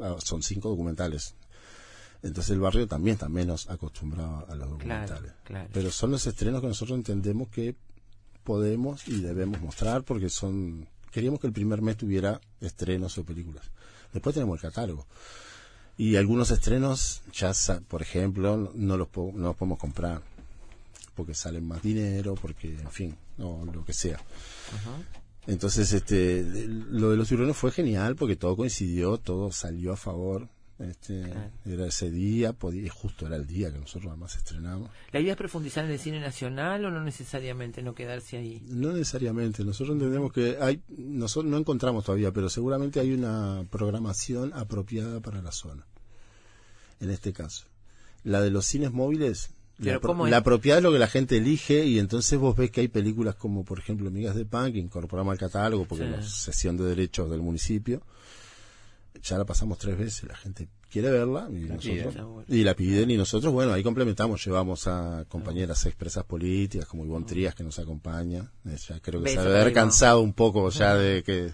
[0.00, 1.34] Ah, son cinco documentales.
[2.22, 5.32] Entonces el barrio también está menos acostumbrado a los documentales.
[5.44, 5.68] claro.
[5.72, 7.76] Pero son los estrenos que nosotros entendemos que
[8.44, 10.88] podemos y debemos mostrar porque son...
[11.12, 13.64] Queríamos que el primer mes tuviera estrenos o películas.
[14.12, 15.06] Después tenemos el catálogo.
[15.96, 17.52] Y algunos estrenos, ya
[17.88, 20.22] por ejemplo, no- no los, po- no los podemos comprar
[21.14, 24.20] porque salen más dinero, porque, en fin, o lo que sea.
[25.48, 30.48] Entonces, este, lo de los tiburones fue genial porque todo coincidió, todo salió a favor.
[30.78, 31.50] Este, Claro.
[31.64, 34.90] Era ese día, podía, justo era el día que nosotros además estrenamos.
[35.10, 38.62] ¿La idea es profundizar en el cine nacional o no necesariamente no quedarse ahí?
[38.68, 44.52] No necesariamente, nosotros entendemos que hay, nosotros no encontramos todavía, pero seguramente hay una programación
[44.52, 45.84] apropiada para la zona.
[47.00, 47.64] En este caso,
[48.22, 51.84] la de los cines móviles, la, pro- la apropiada es lo que la gente elige
[51.86, 55.32] y entonces vos ves que hay películas como por ejemplo Migas de Pan que incorporamos
[55.32, 56.14] al catálogo porque Sí.
[56.18, 58.02] es sesión de derechos del municipio.
[59.22, 62.44] Ya la pasamos tres veces, la gente quiere verla y, La nosotros, piden.
[62.48, 67.26] y la piden y nosotros, bueno, ahí complementamos, llevamos a compañeras expresas políticas como Ivonne
[67.26, 70.70] Trías que nos acompaña, ya creo que se Beso debe para haber cansado un poco
[70.70, 71.52] ya de que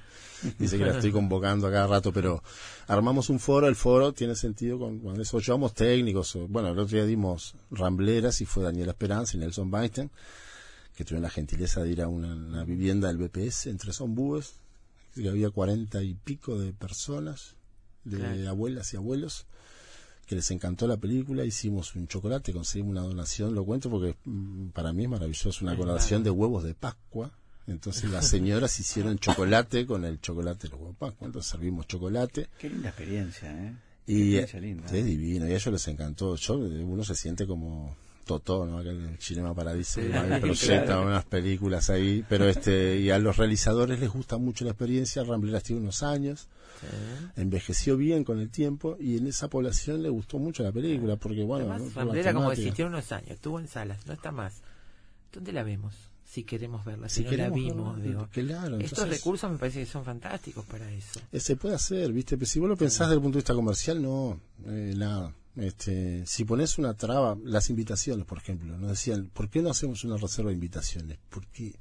[0.59, 2.43] dice que la estoy convocando a cada rato, pero
[2.87, 6.97] armamos un foro, el foro tiene sentido con, con eso, llevamos técnicos, bueno, el otro
[6.97, 10.11] día dimos rambleras y fue Daniela Esperanza y Nelson Weinstein,
[10.97, 14.55] que tuvieron la gentileza de ir a una, una vivienda del BPS entre Sombúes,
[15.15, 17.55] que había cuarenta y pico de personas,
[18.05, 18.49] de Claro.
[18.51, 19.47] abuelas y abuelos,
[20.27, 24.69] que les encantó la película, hicimos un chocolate, conseguimos una donación, lo cuento porque mm,
[24.69, 26.19] para mí es maravilloso, una claro.
[26.25, 27.31] de huevos de Pascua.
[27.67, 31.27] Entonces las señoras hicieron chocolate con el chocolate de los huevos de Pascua.
[31.27, 33.75] Entonces servimos chocolate Qué linda experiencia, ¿eh?
[34.07, 34.99] y experiencia linda.
[34.99, 36.37] es divino y a ellos les encantó.
[36.37, 38.79] Yo, uno se siente como Totó, ¿no?
[38.79, 40.01] Acá en el Cinema Paradiso,
[40.41, 41.03] proyectan claro.
[41.07, 45.63] unas películas ahí, pero este, y a los realizadores les gusta mucho la experiencia, Rambleras
[45.63, 46.49] tiene unos años,
[47.37, 51.43] envejeció bien con el tiempo y en esa población le gustó mucho la película, porque
[51.45, 52.01] bueno, Además, ¿no?
[52.01, 54.63] Ramblera, como tiene unos años, estuvo en salas, no está más.
[55.33, 55.95] ¿Dónde la vemos?
[56.25, 58.29] Si queremos verla, si, Si no la vimos, verla, digo.
[58.33, 61.21] claro, Estos entonces- recursos me parece que son fantásticos para eso.
[61.31, 62.37] Eh, Se puede hacer, ¿viste?
[62.37, 65.33] Pero si vos lo pensás desde el punto de vista comercial, no, eh, nada.
[65.57, 70.03] Este, si pones una traba, las invitaciones, por ejemplo, nos decían, ¿por qué no hacemos
[70.05, 71.19] una reserva de invitaciones?
[71.31, 71.77] Porque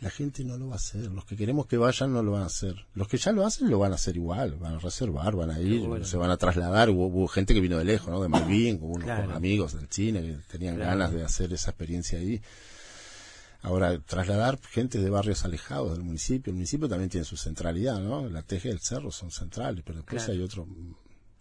[0.00, 1.10] la gente no lo va a hacer.
[1.10, 2.86] Los que queremos que vayan no lo van a hacer.
[2.94, 5.58] Los que ya lo hacen lo van a hacer igual, van a reservar, van a
[5.60, 6.90] ir, se van a trasladar.
[6.90, 8.22] Hubo, hubo gente que vino de lejos, ¿no?
[8.22, 9.32] De Malvin, hubo unos Claro.
[9.34, 10.90] amigos del cine que tenían Claro.
[10.90, 12.40] ganas de hacer esa experiencia ahí.
[13.62, 16.50] Ahora, trasladar gente de barrios alejados del municipio.
[16.50, 18.28] El municipio también tiene su centralidad, ¿no?
[18.28, 20.38] La Teje y el Cerro son centrales, pero después Claro.
[20.38, 20.68] hay otro.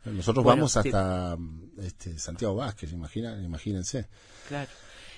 [0.06, 1.38] Nosotros Bueno, vamos hasta
[1.82, 4.06] este, Santiago Vázquez, imagina, imagínense.
[4.47, 4.70] Claro.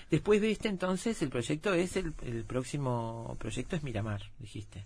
[0.10, 4.86] Después de este, entonces, el proyecto es el, el próximo proyecto es Miramar, dijiste.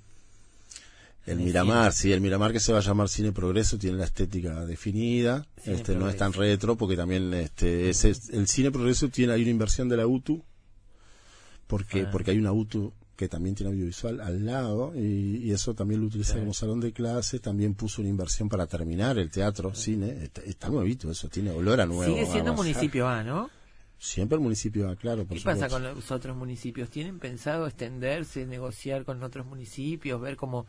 [1.27, 4.65] El Miramar, sí, el Miramar que se va a llamar Cine Progreso tiene la estética
[4.65, 9.33] definida, Cine este no es tan retro porque también este es- el Cine Progreso tiene
[9.33, 10.43] hay una inversión de la UTU
[11.67, 12.09] porque Ah.
[12.11, 16.07] porque hay una UTU que también tiene audiovisual al lado y, y eso también lo
[16.07, 16.43] utiliza Claro.
[16.45, 20.69] como salón de clase, también puso una inversión para terminar el teatro, cine, está, está
[20.69, 22.05] nuevito eso, tiene olor a nuevo.
[22.05, 22.65] Sigue siendo vamos.
[22.65, 23.49] municipio A, ¿no?
[23.99, 26.89] Siempre el municipio, ah, claro, por ¿Qué pasa con los otros municipios?
[26.89, 30.65] ¿Tienen pensado extenderse, negociar con otros municipios, ver cómo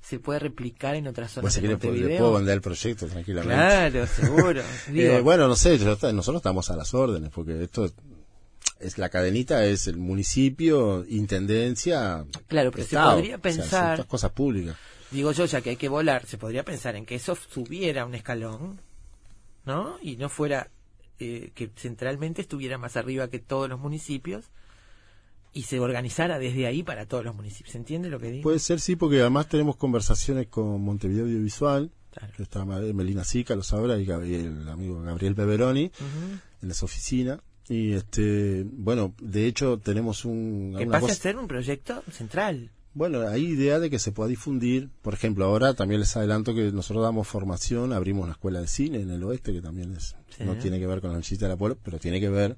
[0.00, 2.18] se puede replicar en otras zonas Pues si de le Montevideo?
[2.18, 3.54] puedo vender el proyecto tranquilamente.
[3.54, 4.62] Claro, seguro.
[4.90, 7.92] Digo, Eh, bueno, no sé, yo- nosotros estamos a las órdenes, porque esto
[8.80, 14.32] es, la cadenita, es el municipio, intendencia, Claro, pero se podría o sea, pensar- cosas
[14.32, 14.76] públicas.
[15.10, 18.14] digo yo, ya que hay que volar, se podría pensar en que eso subiera un
[18.14, 18.80] escalón,
[19.66, 19.96] ¿no?
[20.02, 20.70] Y no fuera
[21.18, 24.46] eh, que centralmente estuviera más arriba que todos los municipios
[25.52, 27.72] y se organizara desde ahí para todos los municipios.
[27.72, 28.42] ¿Se entiende lo que digo?
[28.44, 32.32] Puede ser, sí, porque además tenemos conversaciones con Montevideo Audiovisual, Claro.
[32.36, 36.38] que está Melina Sica, lo sabrá, y Gabriel, el amigo Gabriel Peveroni, Ujú.
[36.62, 37.40] en las oficinas.
[37.70, 42.70] Y este, bueno, de hecho tenemos un, Que cosa- a ser un proyecto central.
[42.92, 44.90] Bueno, hay idea de que se pueda difundir.
[45.02, 49.00] Por ejemplo, ahora también les adelanto que nosotros damos formación, abrimos una escuela de cine
[49.00, 50.42] en el oeste, que también es Sí.
[50.44, 52.56] no tiene que ver con la visita del Apolo, pero tiene que ver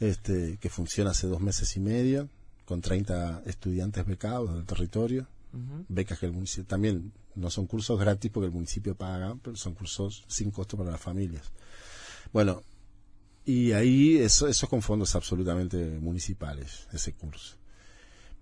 [0.00, 2.28] este que funciona hace dos meses y medio,
[2.64, 5.26] con 30 estudiantes becados del territorio.
[5.88, 9.74] Becas que el municipio también no son cursos gratis porque el municipio paga, pero son
[9.74, 11.52] cursos sin costo para las familias.
[12.32, 12.64] Bueno,
[13.44, 17.56] y ahí eso, eso es con fondos absolutamente municipales, ese curso.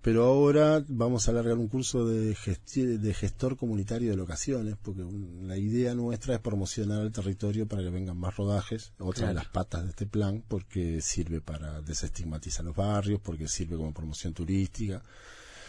[0.01, 2.35] Pero ahora vamos a alargar un curso de,
[2.75, 7.83] de gestor comunitario de locaciones, porque un- la idea nuestra es promocionar el territorio para
[7.83, 12.65] que vengan más rodajes, otra de las patas de este plan, porque sirve para desestigmatizar
[12.65, 15.01] los barrios, porque sirve como promoción turística,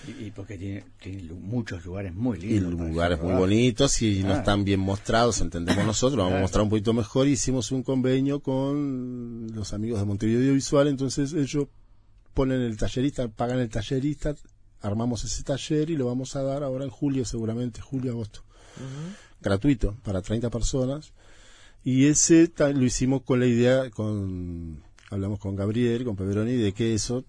[0.07, 2.75] Y, y porque tiene, tiene muchos lugares muy y lindos.
[2.75, 4.39] para lugares muy bonitos y no Ah.
[4.39, 7.27] están bien mostrados, entendemos nosotros, lo vamos a mostrar un poquito mejor.
[7.29, 11.69] Hicimos un convenio con los amigos de Montevideo Audiovisual, entonces ellos
[12.35, 14.35] ponen el tallerista, pagan el tallerista,
[14.83, 18.43] armamos ese taller y lo vamos a dar ahora en julio seguramente, julio, agosto.
[19.41, 21.13] Gratuito para 30 personas.
[21.85, 26.95] Y ese lo hicimos con la idea, con hablamos con Gabriel, con Peveroni, de que
[26.95, 27.25] eso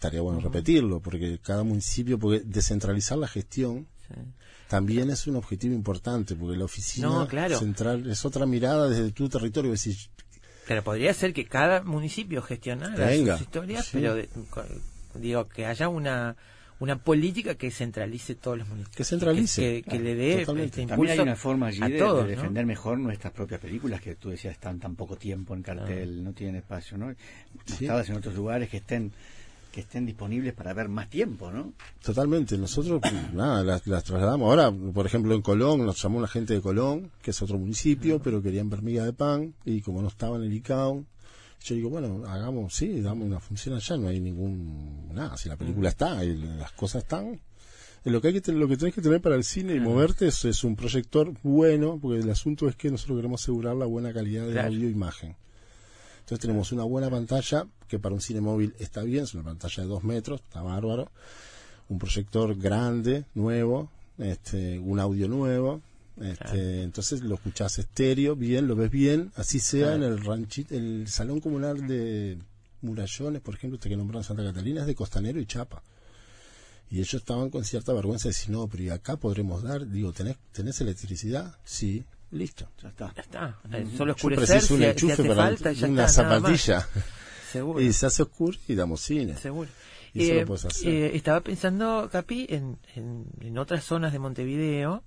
[0.00, 4.14] estaría bueno repetirlo, porque cada municipio, porque descentralizar la gestión Sí.
[4.66, 7.58] también es un objetivo importante, porque la oficina No, claro.
[7.58, 9.74] central es otra mirada desde tu territorio.
[9.74, 10.08] Es decir,
[10.66, 13.90] Pero podría ser que cada municipio gestionara Venga, sus historias, sí.
[13.94, 14.28] pero de-
[15.16, 16.36] digo que haya una
[16.78, 18.96] una política que centralice todos los municipios.
[18.96, 19.60] Que centralice.
[19.60, 22.24] Que, que- que le dé este impulso También hay una forma allí a de, todos,
[22.26, 22.40] de ¿no?
[22.40, 26.32] defender mejor nuestras propias películas que tú decías están tan poco tiempo en cartel, no
[26.32, 27.14] tienen espacio, ¿no?
[27.66, 27.84] Sí.
[27.84, 29.12] Estabas en otros lugares que estén
[29.72, 31.72] que estén disponibles para ver más tiempo, ¿no?
[32.02, 32.58] Totalmente.
[32.58, 33.00] Nosotros,
[33.34, 34.48] nada, las, trasladamos.
[34.48, 38.20] Ahora, por ejemplo, en Colón, nos llamó la gente de Colón, que es otro municipio,
[38.20, 41.04] pero querían ver miga de pan, y como no estaba en el ICAO,
[41.62, 45.56] yo digo, bueno, hagamos, sí, damos una función allá, no hay ningún, nada, si la
[45.56, 47.38] película está y las cosas están,
[48.04, 50.64] lo que hay que lo que tenés que tener para el cine y moverte es,
[50.64, 54.58] un proyector bueno, porque el asunto es que nosotros queremos asegurar la buena calidad de
[54.58, 55.36] audio e imagen.
[56.30, 59.82] Entonces tenemos una buena pantalla, que para un cine móvil está bien, es una pantalla
[59.82, 61.10] de dos metros, está bárbaro.
[61.88, 65.82] Un proyector grande, nuevo, este, un audio nuevo.
[66.20, 71.08] Este, Entonces lo escuchás estéreo, bien, lo ves bien, así sea en el ranchito, el
[71.08, 72.38] salón comunal de
[72.82, 75.82] Murallones, por ejemplo, este que nombraron Santa Catalina, es de Costanero y Chapa.
[76.90, 79.84] Y ellos estaban con cierta vergüenza de decir, no, pero ¿y acá podremos dar?
[79.90, 81.56] Digo, ¿tenés, ¿tenés electricidad?
[81.64, 82.68] Sí, listo.
[82.82, 83.12] Ya está.
[83.14, 83.60] Ya está.
[83.96, 85.54] Solo oscurecer, un enchufe para
[85.86, 86.86] una zapatilla.
[87.50, 87.80] Seguro.
[87.80, 89.36] Y se hace oscuro y damos cine.
[89.36, 89.68] Seguro.
[90.12, 90.88] Y eso lo eh, hacer.
[90.88, 95.04] Eh, estaba pensando, Capi, en, en, en otras zonas de Montevideo,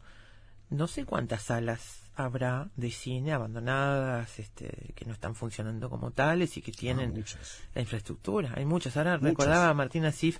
[0.70, 6.58] no sé cuántas salas habrá de cine abandonadas, este, que no están funcionando como tales
[6.58, 7.38] y que tienen ah,
[7.76, 8.54] la infraestructura.
[8.56, 8.96] Hay muchas.
[8.98, 10.40] Ahora recordaba a Martina Sif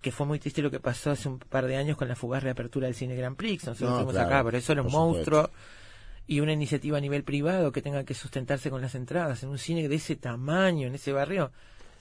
[0.00, 2.42] que fue muy triste lo que pasó hace un par de años con la fugaz
[2.42, 3.64] reapertura del cine Grand Prix.
[3.64, 5.50] Nosotros no, fuimos acá, pero eso era un monstruo.
[6.26, 9.58] Y una iniciativa a nivel privado que tenga que sustentarse con las entradas en un
[9.58, 11.52] cine de ese tamaño, en ese barrio,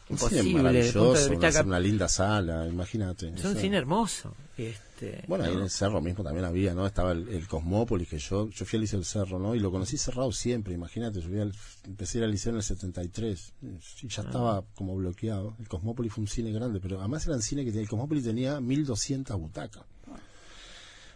[0.10, 0.64] imposible.
[0.64, 3.30] maravilloso, una, una, linda sala, imagínate.
[3.30, 4.34] Es un cine hermoso.
[4.58, 6.86] Este, bueno, ahí en el cerro mismo también había, ¿no?
[6.86, 9.54] Estaba el, Cosmópolis, que yo yo fui al Liceo del Cerro, ¿no?
[9.54, 11.54] Y lo conocí cerrado siempre, imagínate, yo al,
[11.84, 13.54] empecé a ir al Liceo en el 73
[14.02, 14.26] y ya ah.
[14.26, 15.56] estaba como bloqueado.
[15.60, 18.62] El Cosmópolis fue un cine grande, pero además era un cine que el Cosmópolis tenía
[18.62, 19.84] 1200 butacas.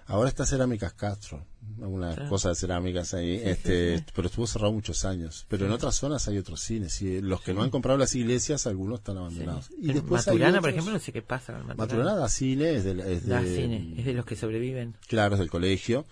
[0.10, 1.45] Ahora está Cerámicas Castro,
[1.82, 5.45] algunas cosas de cerámicas ahí, este, pero estuvo cerrado muchos años.
[5.47, 8.66] Pero en otras zonas hay otros cines y los que no han comprado las iglesias,
[8.66, 9.70] algunos están abandonados.
[9.78, 11.78] Y después Maturana, por ejemplo, no sé qué pasa con Maturana.
[11.78, 14.95] Maturana da cine, es de, es de, cine, es de los que sobreviven.
[15.07, 16.05] Claro, es del colegio.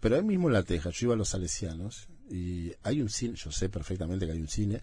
[0.00, 3.36] Pero ahí mismo en La Teja, yo iba a los salesianos y hay un cine,
[3.36, 4.82] yo sé perfectamente que hay un cine,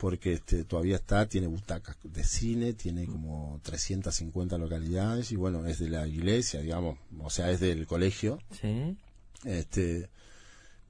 [0.00, 5.78] porque este, todavía está, tiene butacas de cine, tiene como 350 localidades y bueno, es
[5.78, 8.38] de la iglesia, digamos, o sea, es del colegio.
[8.50, 8.96] Sí.
[9.44, 10.08] Este,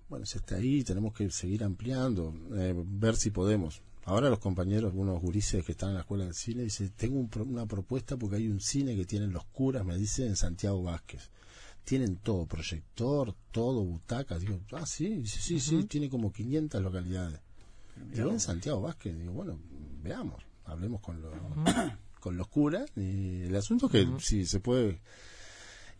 [0.08, 3.82] bueno, se está ahí, tenemos que seguir ampliando, eh, ver si podemos.
[4.04, 7.66] Ahora los compañeros, algunos gurises que están en la escuela de cine, dicen, tengo una
[7.66, 11.30] propuesta porque hay un cine que tienen los curas, me dice, en Santiago Vázquez.
[11.82, 14.40] Tienen todo, proyector, todo, butacas.
[14.40, 17.40] Digo, ah, sí, sí, sí, sí, tiene como 500 localidades.
[18.12, 19.58] Digo, en Santiago Vázquez, digo, bueno,
[20.02, 21.32] veamos, hablemos con los,
[22.20, 22.90] con los curas.
[22.96, 25.00] Y el asunto es que si se puede.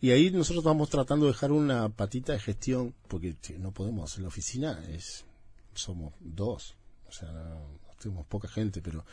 [0.01, 4.23] Y ahí nosotros vamos tratando de dejar una patita de gestión, porque no podemos, en
[4.23, 5.25] la oficina es
[5.73, 6.75] somos dos,
[7.07, 7.29] o sea,
[7.99, 9.05] tenemos poca gente, pero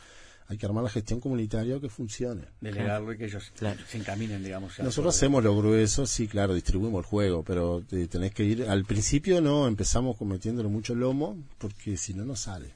[0.49, 2.41] hay que armar la gestión comunitaria que funcione.
[2.59, 3.53] Delegarlo y que ellos
[3.87, 4.79] se encaminen, digamos.
[4.79, 8.67] Nosotros hacemos lo grueso, sí, claro, distribuimos el juego, pero eh, tenés que ir.
[8.67, 12.73] Al principio no empezamos cometiéndolo mucho lomo, porque si no, no sale.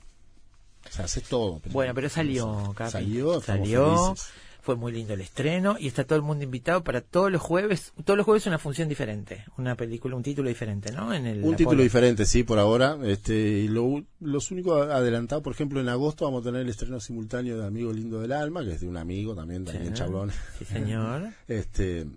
[0.88, 1.62] O sea, hace todo.
[1.72, 2.92] bueno, pero salió, Capi.
[2.92, 4.16] Salió, salió.
[4.64, 7.92] Fue muy lindo el estreno y está todo el mundo invitado para todos los jueves.
[8.06, 11.14] Todos los jueves una función diferente, una película, un título diferente, ¿no?
[11.14, 12.98] En el un título diferente, sí, por ahora.
[13.04, 17.02] Este, y lo, los únicos adelantados, por ejemplo, en agosto vamos a tener el estreno
[17.02, 20.66] simultáneo de Amigo Lindo del Alma, que es de un amigo también, Daniel sí, Sí,
[20.66, 21.28] señor.
[21.50, 22.08] este,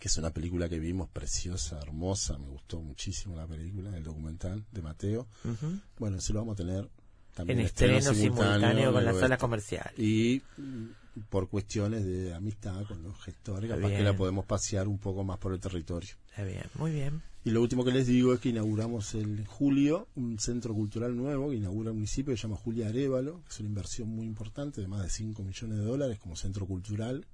[0.00, 4.64] que es una película que vimos preciosa, hermosa, me gustó muchísimo la película, el documental
[4.70, 5.28] de Mateo.
[5.98, 6.88] Bueno, se lo vamos a tener
[7.34, 9.90] también en estreno, simultáneo, con la sala comercial.
[9.98, 10.40] Y
[11.28, 15.38] por cuestiones de amistad con los gestores, capaz que la podemos pasear un poco más
[15.38, 16.10] por el territorio.
[16.30, 17.22] Está bien, muy bien.
[17.46, 21.50] Y lo último que les digo es que inauguramos en julio un centro cultural nuevo
[21.50, 24.80] que inaugura el municipio que se llama Julia Arevalo, que es una inversión muy importante
[24.80, 27.26] de más de 5 millones de dólares como centro cultural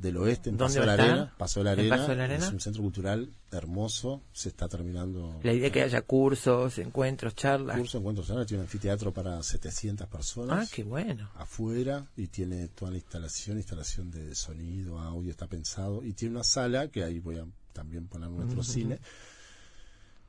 [0.00, 1.34] del oeste, en Paso de la Arena.
[1.36, 5.38] Paso de la Arena, Es un centro cultural hermoso, se está terminando.
[5.42, 7.76] La idea es que haya cursos, encuentros, charlas.
[7.76, 8.46] Cursos, encuentros, charlas.
[8.46, 10.68] Tiene un anfiteatro para 700 personas.
[10.68, 11.30] Ah, qué bueno.
[11.34, 16.02] Afuera y tiene toda la instalación, instalación de sonido, audio, está pensado.
[16.02, 18.98] Y tiene una sala, que ahí voy a también poner nuestro cine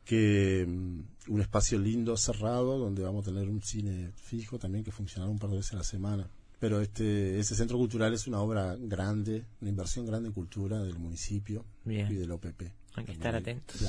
[0.03, 4.91] que mm, un espacio lindo cerrado donde vamos a tener un cine fijo también que
[4.91, 6.27] funcionará un par de veces a la semana
[6.61, 10.99] pero este ese centro cultural es una obra grande, una inversión grande en cultura del
[10.99, 12.61] municipio y del OPP.
[12.95, 13.81] Hay que estar atentos.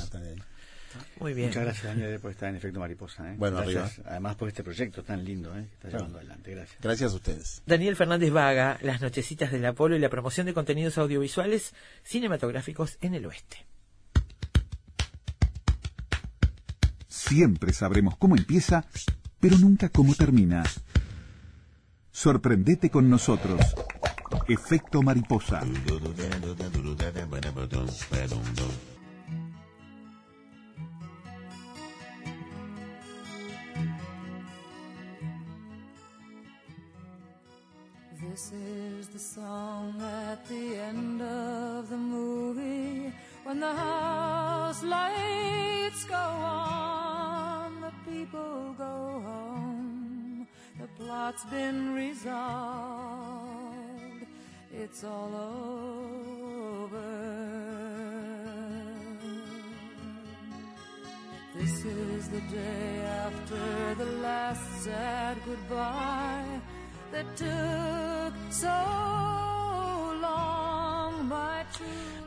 [1.21, 1.49] Muy bien.
[1.49, 3.31] Muchas gracias, Daniel, por estar en Efecto Mariposa.
[3.31, 3.37] ¿eh?
[3.39, 3.59] Bueno,
[4.07, 5.67] Además, por este proyecto tan lindo ¿eh?
[5.69, 6.51] que está llevando adelante.
[6.51, 6.79] Gracias.
[6.81, 7.63] Gracias a ustedes.
[7.67, 13.15] Daniel Fernández Vaga, las nochecitas del Apolo y la promoción de contenidos audiovisuales cinematográficos en
[13.15, 13.67] el oeste.
[17.09, 18.87] Siempre sabremos cómo empieza,
[19.41, 20.65] pero nunca cómo termina.
[22.13, 23.75] Sorprendete con nosotros.
[24.47, 25.61] Efecto mariposa.
[38.31, 43.13] This is the song at the end of the movie
[43.45, 47.02] when the house lights go on,
[51.05, 51.45] plot's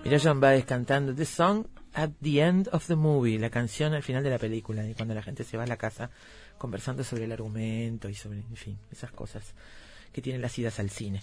[0.04, 4.04] Mira John Baez cantando The Song at the End of the Movie, la canción al
[4.04, 6.12] final de la película, y cuando la gente se va a la casa
[6.58, 9.44] conversando sobre el argumento y sobre, en fin, esas cosas
[10.12, 11.22] que tienen las idas al cine.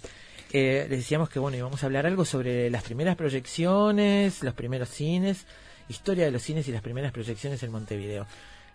[0.52, 4.88] Eh, les decíamos que bueno, íbamos a hablar algo sobre las primeras proyecciones, los primeros
[4.90, 5.46] cines,
[5.88, 8.26] historia de los cines y las primeras proyecciones en Montevideo.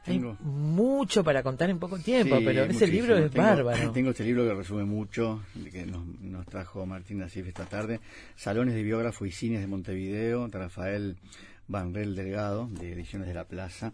[0.06, 3.92] Hay Tengo- mucho para contar en poco tiempo, Sí, pero ese libro es Tengo- bárbaro.
[3.94, 8.00] Tengo este libro que resume mucho, que nos, nos trajo Martín Nasif esta tarde.
[8.38, 11.18] Salones de biógrafo y cines de Montevideo, de Rafael
[11.68, 13.92] Banrel Delgado, de Ediciones de la Plaza.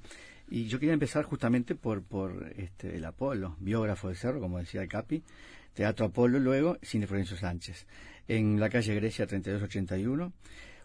[0.50, 4.82] Y yo quería empezar justamente por, por este, el Apolo, biógrafo de Cerro, como decía
[4.82, 5.24] el Capi,
[5.74, 7.88] Teatro Apolo luego, Cine Florencio Sánchez,
[8.28, 10.34] en la calle Grecia 3281.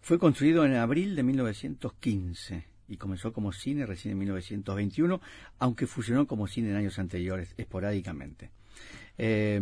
[0.00, 5.20] Fue construido en abril de 1915 y comenzó como cine recién en 1921,
[5.58, 8.50] aunque fusionó como cine en años anteriores, esporádicamente.
[9.18, 9.60] Eh,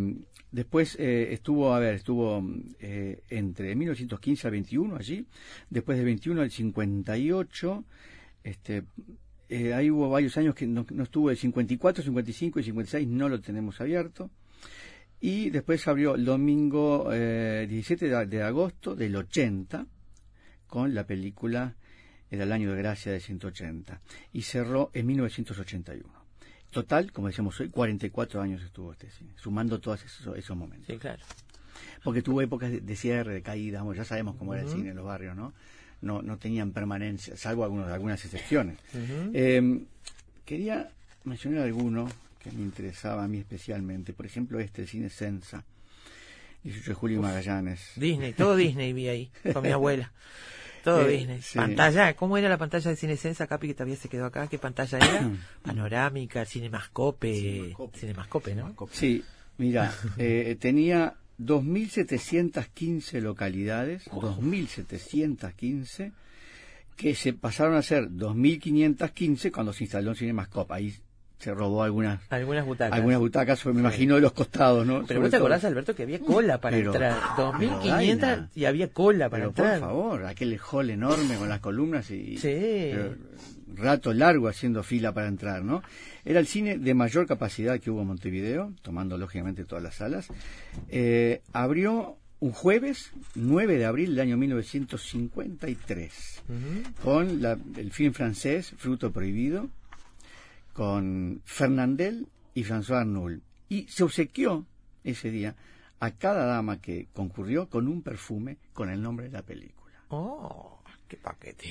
[0.53, 2.45] después eh, estuvo, a ver, estuvo
[2.79, 5.27] eh, entre 1915 al 21 allí,
[5.71, 7.85] después del 21 al 58,
[8.45, 8.85] este,
[9.49, 13.29] eh, ahí hubo varios años que no, no estuvo el 54, 55 y 56, no
[13.29, 14.31] lo tenemos abierto.
[15.21, 19.87] Y después abrió el domingo eh, 17 de, de agosto del 80
[20.67, 21.75] con la película
[22.31, 24.01] Era el año de gracia de 180
[24.33, 26.05] y cerró en 1981.
[26.71, 30.89] Total, como decíamos hoy, 44 años estuvo este cine, sumando todos esos, esos momentos.
[30.89, 31.23] Sí, claro.
[32.03, 34.91] Porque tuvo épocas de, de cierre, de caídas, bueno, ya sabemos cómo era el cine
[34.91, 35.55] en los barrios, ¿no?
[36.03, 38.79] No, no tenían permanencia, salvo algunos, algunas excepciones.
[39.33, 39.81] Eh,
[40.45, 40.91] quería
[41.25, 42.09] mencionar alguno
[42.43, 44.13] que me interesaba a mí especialmente.
[44.13, 45.65] Por ejemplo, este, el cine Sensa,
[46.63, 47.93] 18 de julio Magallanes.
[47.97, 50.13] Disney, todo Disney vi ahí, con mi abuela.
[50.85, 51.43] Todo Eh, Disney.
[51.43, 51.59] sí.
[51.59, 54.47] Pantalla, ¿cómo era la pantalla de Cinesensa, Capi, que todavía se quedó acá?
[54.47, 55.29] ¿Qué pantalla era?
[55.63, 57.33] Panorámica, Cinemascope.
[57.35, 57.99] Cinemascope.
[57.99, 58.75] Cinemascope, ¿no?
[58.93, 59.25] Sí,
[59.59, 66.13] mira, eh, tenía 2.715 localidades, 2.715,
[66.97, 70.75] que se pasaron a ser 2.515 cuando se instaló en Cinemascope.
[70.75, 70.95] Ahí
[71.39, 72.97] se robó algunas Algunas butacas.
[72.97, 75.05] algunas butacas, me imagino, de los costados, ¿no?
[75.07, 77.19] Pero vos te acordás, Alberto, que había cola para Pero- entrar.
[77.37, 78.51] pero 2.500 Daina.
[78.55, 79.81] y había cola para Pero por entrar.
[79.81, 82.89] favor, aquel hall enorme con las columnas y Sí.
[82.93, 83.15] pero
[83.77, 85.83] rato largo haciendo fila para entrar, ¿no?
[86.25, 90.29] Era el cine de mayor capacidad que hubo en Montevideo, tomando lógicamente todas las salas.
[90.89, 97.03] Eh, abrió un jueves 9 de abril del año 1953 Ujú.
[97.03, 99.69] con la- el film francés Fruto Prohibido,
[100.73, 103.43] con Fernandel y François Arnoul.
[103.69, 104.67] Y se obsequió
[105.05, 105.55] ese día
[106.01, 109.93] a cada dama que concurrió con un perfume con el nombre de la película.
[110.09, 111.19] Oh, qué.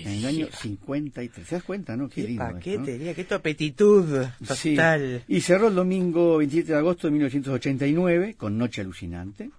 [0.04, 1.48] En el año 53.
[1.48, 2.08] ¿Te das cuenta, no?
[2.10, 2.44] Qué, Qué lindo.
[2.44, 2.60] esto, ¿no?
[2.60, 4.26] paquetería, qué tu apetitud
[4.56, 4.72] Sí.
[4.76, 5.24] total.
[5.28, 9.50] Y cerró el domingo 27 de agosto de 1989 con Noche Alucinante.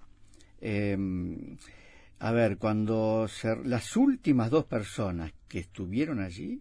[0.61, 0.97] Eh,
[2.19, 3.27] a ver, cuando
[3.65, 6.59] las últimas dos personas que estuvieron allí,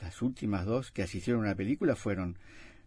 [0.00, 2.36] las últimas dos que asistieron a la película fueron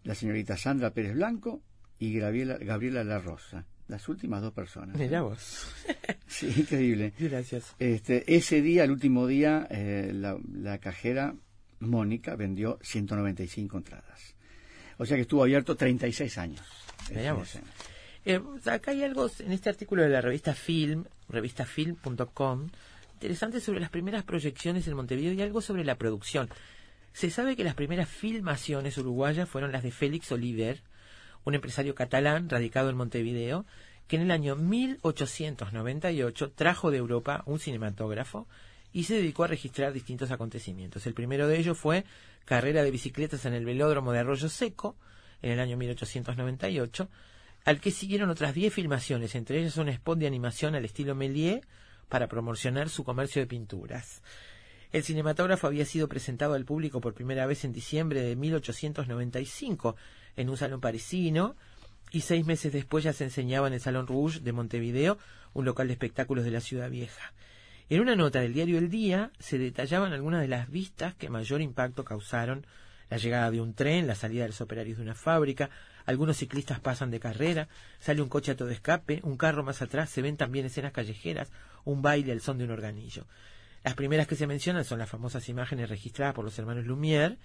[0.04, 1.62] la señorita Sandra Pérez Blanco
[2.00, 3.66] y Gabriela, Gabriela La Rosa.
[3.94, 4.98] Las últimas dos personas.
[4.98, 5.68] Mirá vos.
[6.28, 7.14] Sí, increíble.
[7.20, 7.76] Gracias.
[7.78, 11.36] Este, ese día, el último día, eh, la, la cajera
[11.80, 14.34] Mónica vendió 195 entradas.
[14.98, 16.62] O sea que estuvo abierto 36 años.
[17.12, 17.50] el Veamos.
[17.50, 17.66] cine.
[18.26, 22.70] Eh, acá hay algo en este artículo de la revista Film, revistafilm.com,
[23.14, 26.50] interesante sobre las primeras proyecciones en Montevideo y algo sobre la producción.
[27.12, 30.82] Se sabe que las primeras filmaciones uruguayas fueron las de Félix Oliver,
[31.46, 33.66] un empresario catalán radicado en Montevideo,
[34.08, 38.48] que en el año 1898 trajo de Europa un cinematógrafo
[38.92, 41.06] y se dedicó a registrar distintos acontecimientos.
[41.08, 42.06] El primero de ellos fue
[42.46, 44.96] carrera de bicicletas en el velódromo de Arroyo Seco
[45.42, 47.10] en el año 1898,
[47.66, 51.62] al que siguieron otras 10 filmaciones, entre ellas un spot de animación al estilo Méliès
[52.10, 54.22] para promocionar su comercio de pinturas.
[54.92, 59.96] El cinematógrafo había sido presentado al público por primera vez en diciembre de 1895
[60.36, 61.56] en un salón parisino
[62.12, 65.18] y seis meses después ya se enseñaba en el Salón Rouge de Montevideo,
[65.54, 67.34] un local de espectáculos de la ciudad vieja.
[67.90, 71.62] En una nota del diario El Día se detallaban algunas de las vistas que mayor
[71.62, 72.66] impacto causaron
[73.10, 75.70] la llegada de un tren, la salida de los operarios de una fábrica,
[76.06, 77.68] algunos ciclistas pasan de carrera,
[78.00, 81.52] sale un coche a todo escape, un carro más atrás, se ven también escenas callejeras,
[81.86, 83.28] un baile al son de un organillo.
[83.84, 87.38] Las primeras que se mencionan son las famosas imágenes registradas por los hermanos Lumière,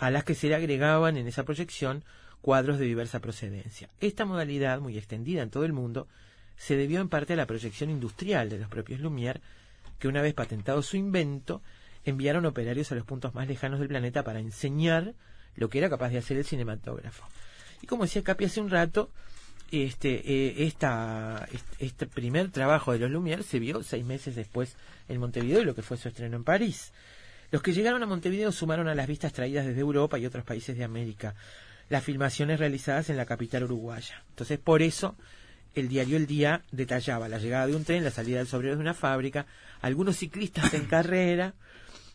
[0.00, 2.04] a las que se le agregaban en esa proyección
[2.40, 3.88] cuadros de diversa procedencia.
[4.00, 6.06] Esta modalidad, muy extendida en todo el mundo,
[6.56, 9.40] se debió en parte a la proyección industrial de los propios Lumière,
[9.98, 11.62] que una vez patentado su invento,
[12.04, 15.14] enviaron operarios a los puntos más lejanos del planeta para enseñar
[15.56, 17.24] lo que era capaz de hacer el cinematógrafo.
[17.82, 19.10] Y como decía Capi hace un rato,
[19.70, 24.76] este, eh, esta, este primer trabajo de los Lumière se vio seis meses después
[25.08, 26.92] en Montevideo y lo que fue su estreno en París.
[27.50, 30.76] Los que llegaron a Montevideo sumaron a las vistas traídas desde Europa y otros países
[30.76, 31.34] de América
[31.88, 34.24] las filmaciones realizadas en la capital uruguaya.
[34.30, 35.14] Entonces, por eso,
[35.74, 38.80] el diario El Día detallaba la llegada de un tren, la salida del obrero de
[38.80, 39.46] una fábrica,
[39.80, 41.54] algunos ciclistas en carrera,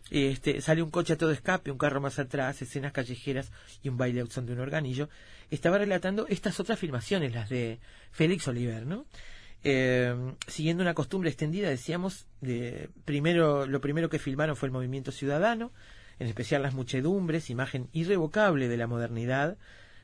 [0.10, 3.50] este, sale un coche a todo escape, un carro más atrás, escenas callejeras
[3.82, 5.10] y un baile son de un organillo.
[5.50, 7.80] Estaba relatando estas otras filmaciones, las de
[8.12, 9.06] Félix Oliver, ¿no?
[9.64, 10.16] Eh,
[10.48, 15.72] siguiendo una costumbre extendida, decíamos, de, primero, lo primero que filmaron fue el movimiento ciudadano,
[16.20, 19.58] en especial las muchedumbres, imagen irrevocable de la modernidad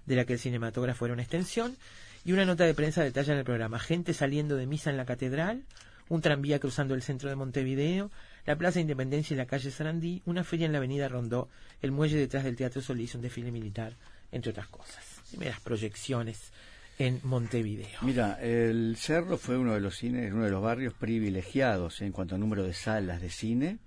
[0.05, 1.76] de la que el cinematógrafo era una extensión,
[2.24, 5.05] y una nota de prensa detalla en el programa gente saliendo de misa en la
[5.05, 5.64] catedral,
[6.10, 8.12] un tranvía cruzando el centro de Montevideo,
[8.45, 11.49] la Plaza Independencia y la calle Sarandí, una feria en la avenida Rondó,
[11.82, 13.93] el muelle detrás del Teatro Solís, un desfile militar,
[14.32, 15.22] entre otras cosas.
[15.30, 16.51] Primeras proyecciones
[16.97, 17.99] en Montevideo.
[18.01, 22.35] Mira, el Cerro fue uno de los cines, uno de los barrios privilegiados en cuanto
[22.35, 23.77] a número de salas de cine.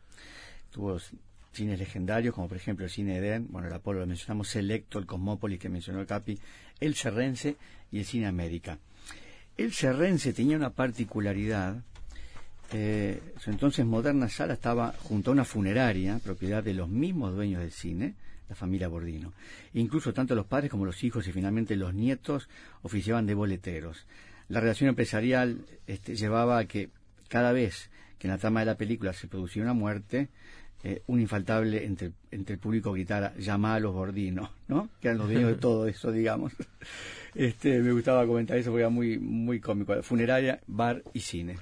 [0.71, 0.99] Tuvo
[1.53, 5.07] cines legendarios, como por ejemplo el Cine Edén, bueno, el Apolo lo mencionamos, Selecto, el
[5.07, 6.39] Cosmópolis que mencionó el Capi,
[6.79, 7.57] el Cerrense
[7.91, 8.79] y el Cine América.
[9.57, 11.83] El Cerrense tenía una particularidad
[12.73, 17.61] eh, su entonces moderna sala estaba junto a una funeraria, propiedad de los mismos dueños
[17.61, 18.15] del cine,
[18.51, 19.33] la familia Bordino.
[19.75, 22.49] Incluso tanto los padres como los hijos y finalmente los nietos
[22.83, 24.07] oficiaban de boleteros.
[24.49, 26.91] La relación empresarial este, llevaba a que
[27.29, 30.29] cada vez que en la trama de la película se producía una muerte,
[30.83, 34.89] eh, un infaltable entre, entre, el público gritara llama a los Bordinos, ¿no?
[35.01, 36.53] Que eran los dueños de todo eso, digamos.
[37.37, 40.03] Este, me gustaba comentar eso porque era muy, muy cómico.
[40.03, 41.57] Funeraria, bar y cine.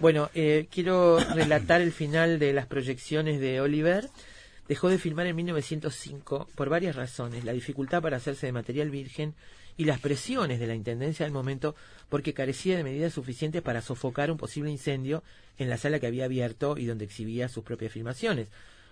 [0.00, 4.08] Bueno, eh, quiero relatar el final de las proyecciones de Oliver.
[4.70, 7.44] Dejó de filmar en 1905 por varias razones.
[7.44, 9.34] La dificultad para hacerse de material virgen
[9.76, 11.74] y las presiones de la Intendencia del momento
[12.08, 15.24] porque carecía de medidas suficientes para sofocar un posible incendio
[15.58, 18.46] en la sala que había abierto y donde exhibía sus propias filmaciones,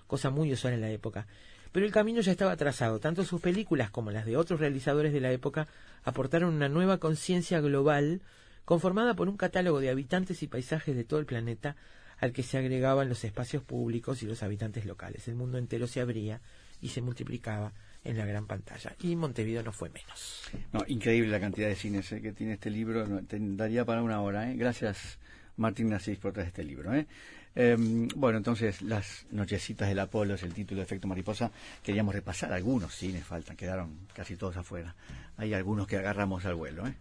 [0.08, 1.28] cosa muy usual en la época.
[1.70, 2.98] Pero el camino ya estaba trazado.
[2.98, 5.68] Tanto sus películas como las de otros realizadores de la época
[6.02, 8.20] aportaron una nueva conciencia global
[8.64, 11.76] conformada por un catálogo de habitantes y paisajes de todo el planeta
[12.20, 15.28] al que se agregaban los espacios públicos y los habitantes locales.
[15.28, 16.40] El mundo entero se abría
[16.80, 17.72] y se multiplicaba
[18.04, 18.94] en la gran pantalla.
[19.02, 20.42] Y Montevideo no fue menos.
[20.72, 23.04] No, increíble la cantidad de cines eh, que tiene este libro.
[23.06, 24.50] daría para una hora.
[24.50, 24.56] ¿eh?
[24.56, 25.18] Gracias,
[25.56, 26.94] Martín Nasís, por traer este libro.
[26.94, 27.06] ¿eh?
[27.54, 31.50] Em, bueno, entonces, Las Nochecitas del Apolo es el título de Efecto Mariposa.
[31.82, 34.94] Queríamos repasar algunos cines, faltan, quedaron casi todos afuera.
[35.36, 36.86] Hay algunos que agarramos al vuelo.
[36.86, 36.94] ¿eh?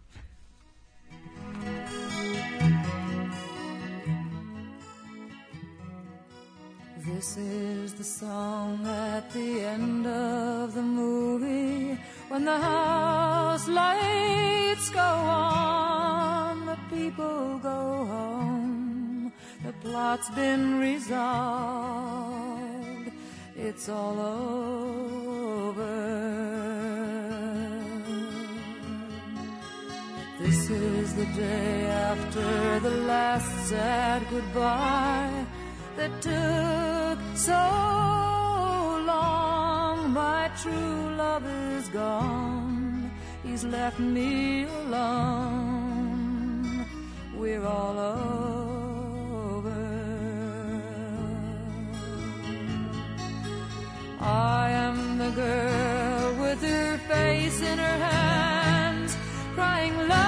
[7.18, 11.98] This is the song at the end of the movie
[12.28, 19.32] when the house lights go on, the people go home,
[19.64, 21.18] the plot's been resolved,
[23.56, 25.96] it's all over.
[30.38, 35.46] This is the day after the last sad goodbye
[35.98, 37.64] that took so
[39.04, 40.10] long.
[40.12, 41.44] My true love
[41.74, 43.10] is gone.
[43.42, 45.86] He's left me alone.
[47.36, 48.28] We're all over.
[54.20, 59.16] I am the girl with her face in her hands,
[59.54, 60.27] crying love.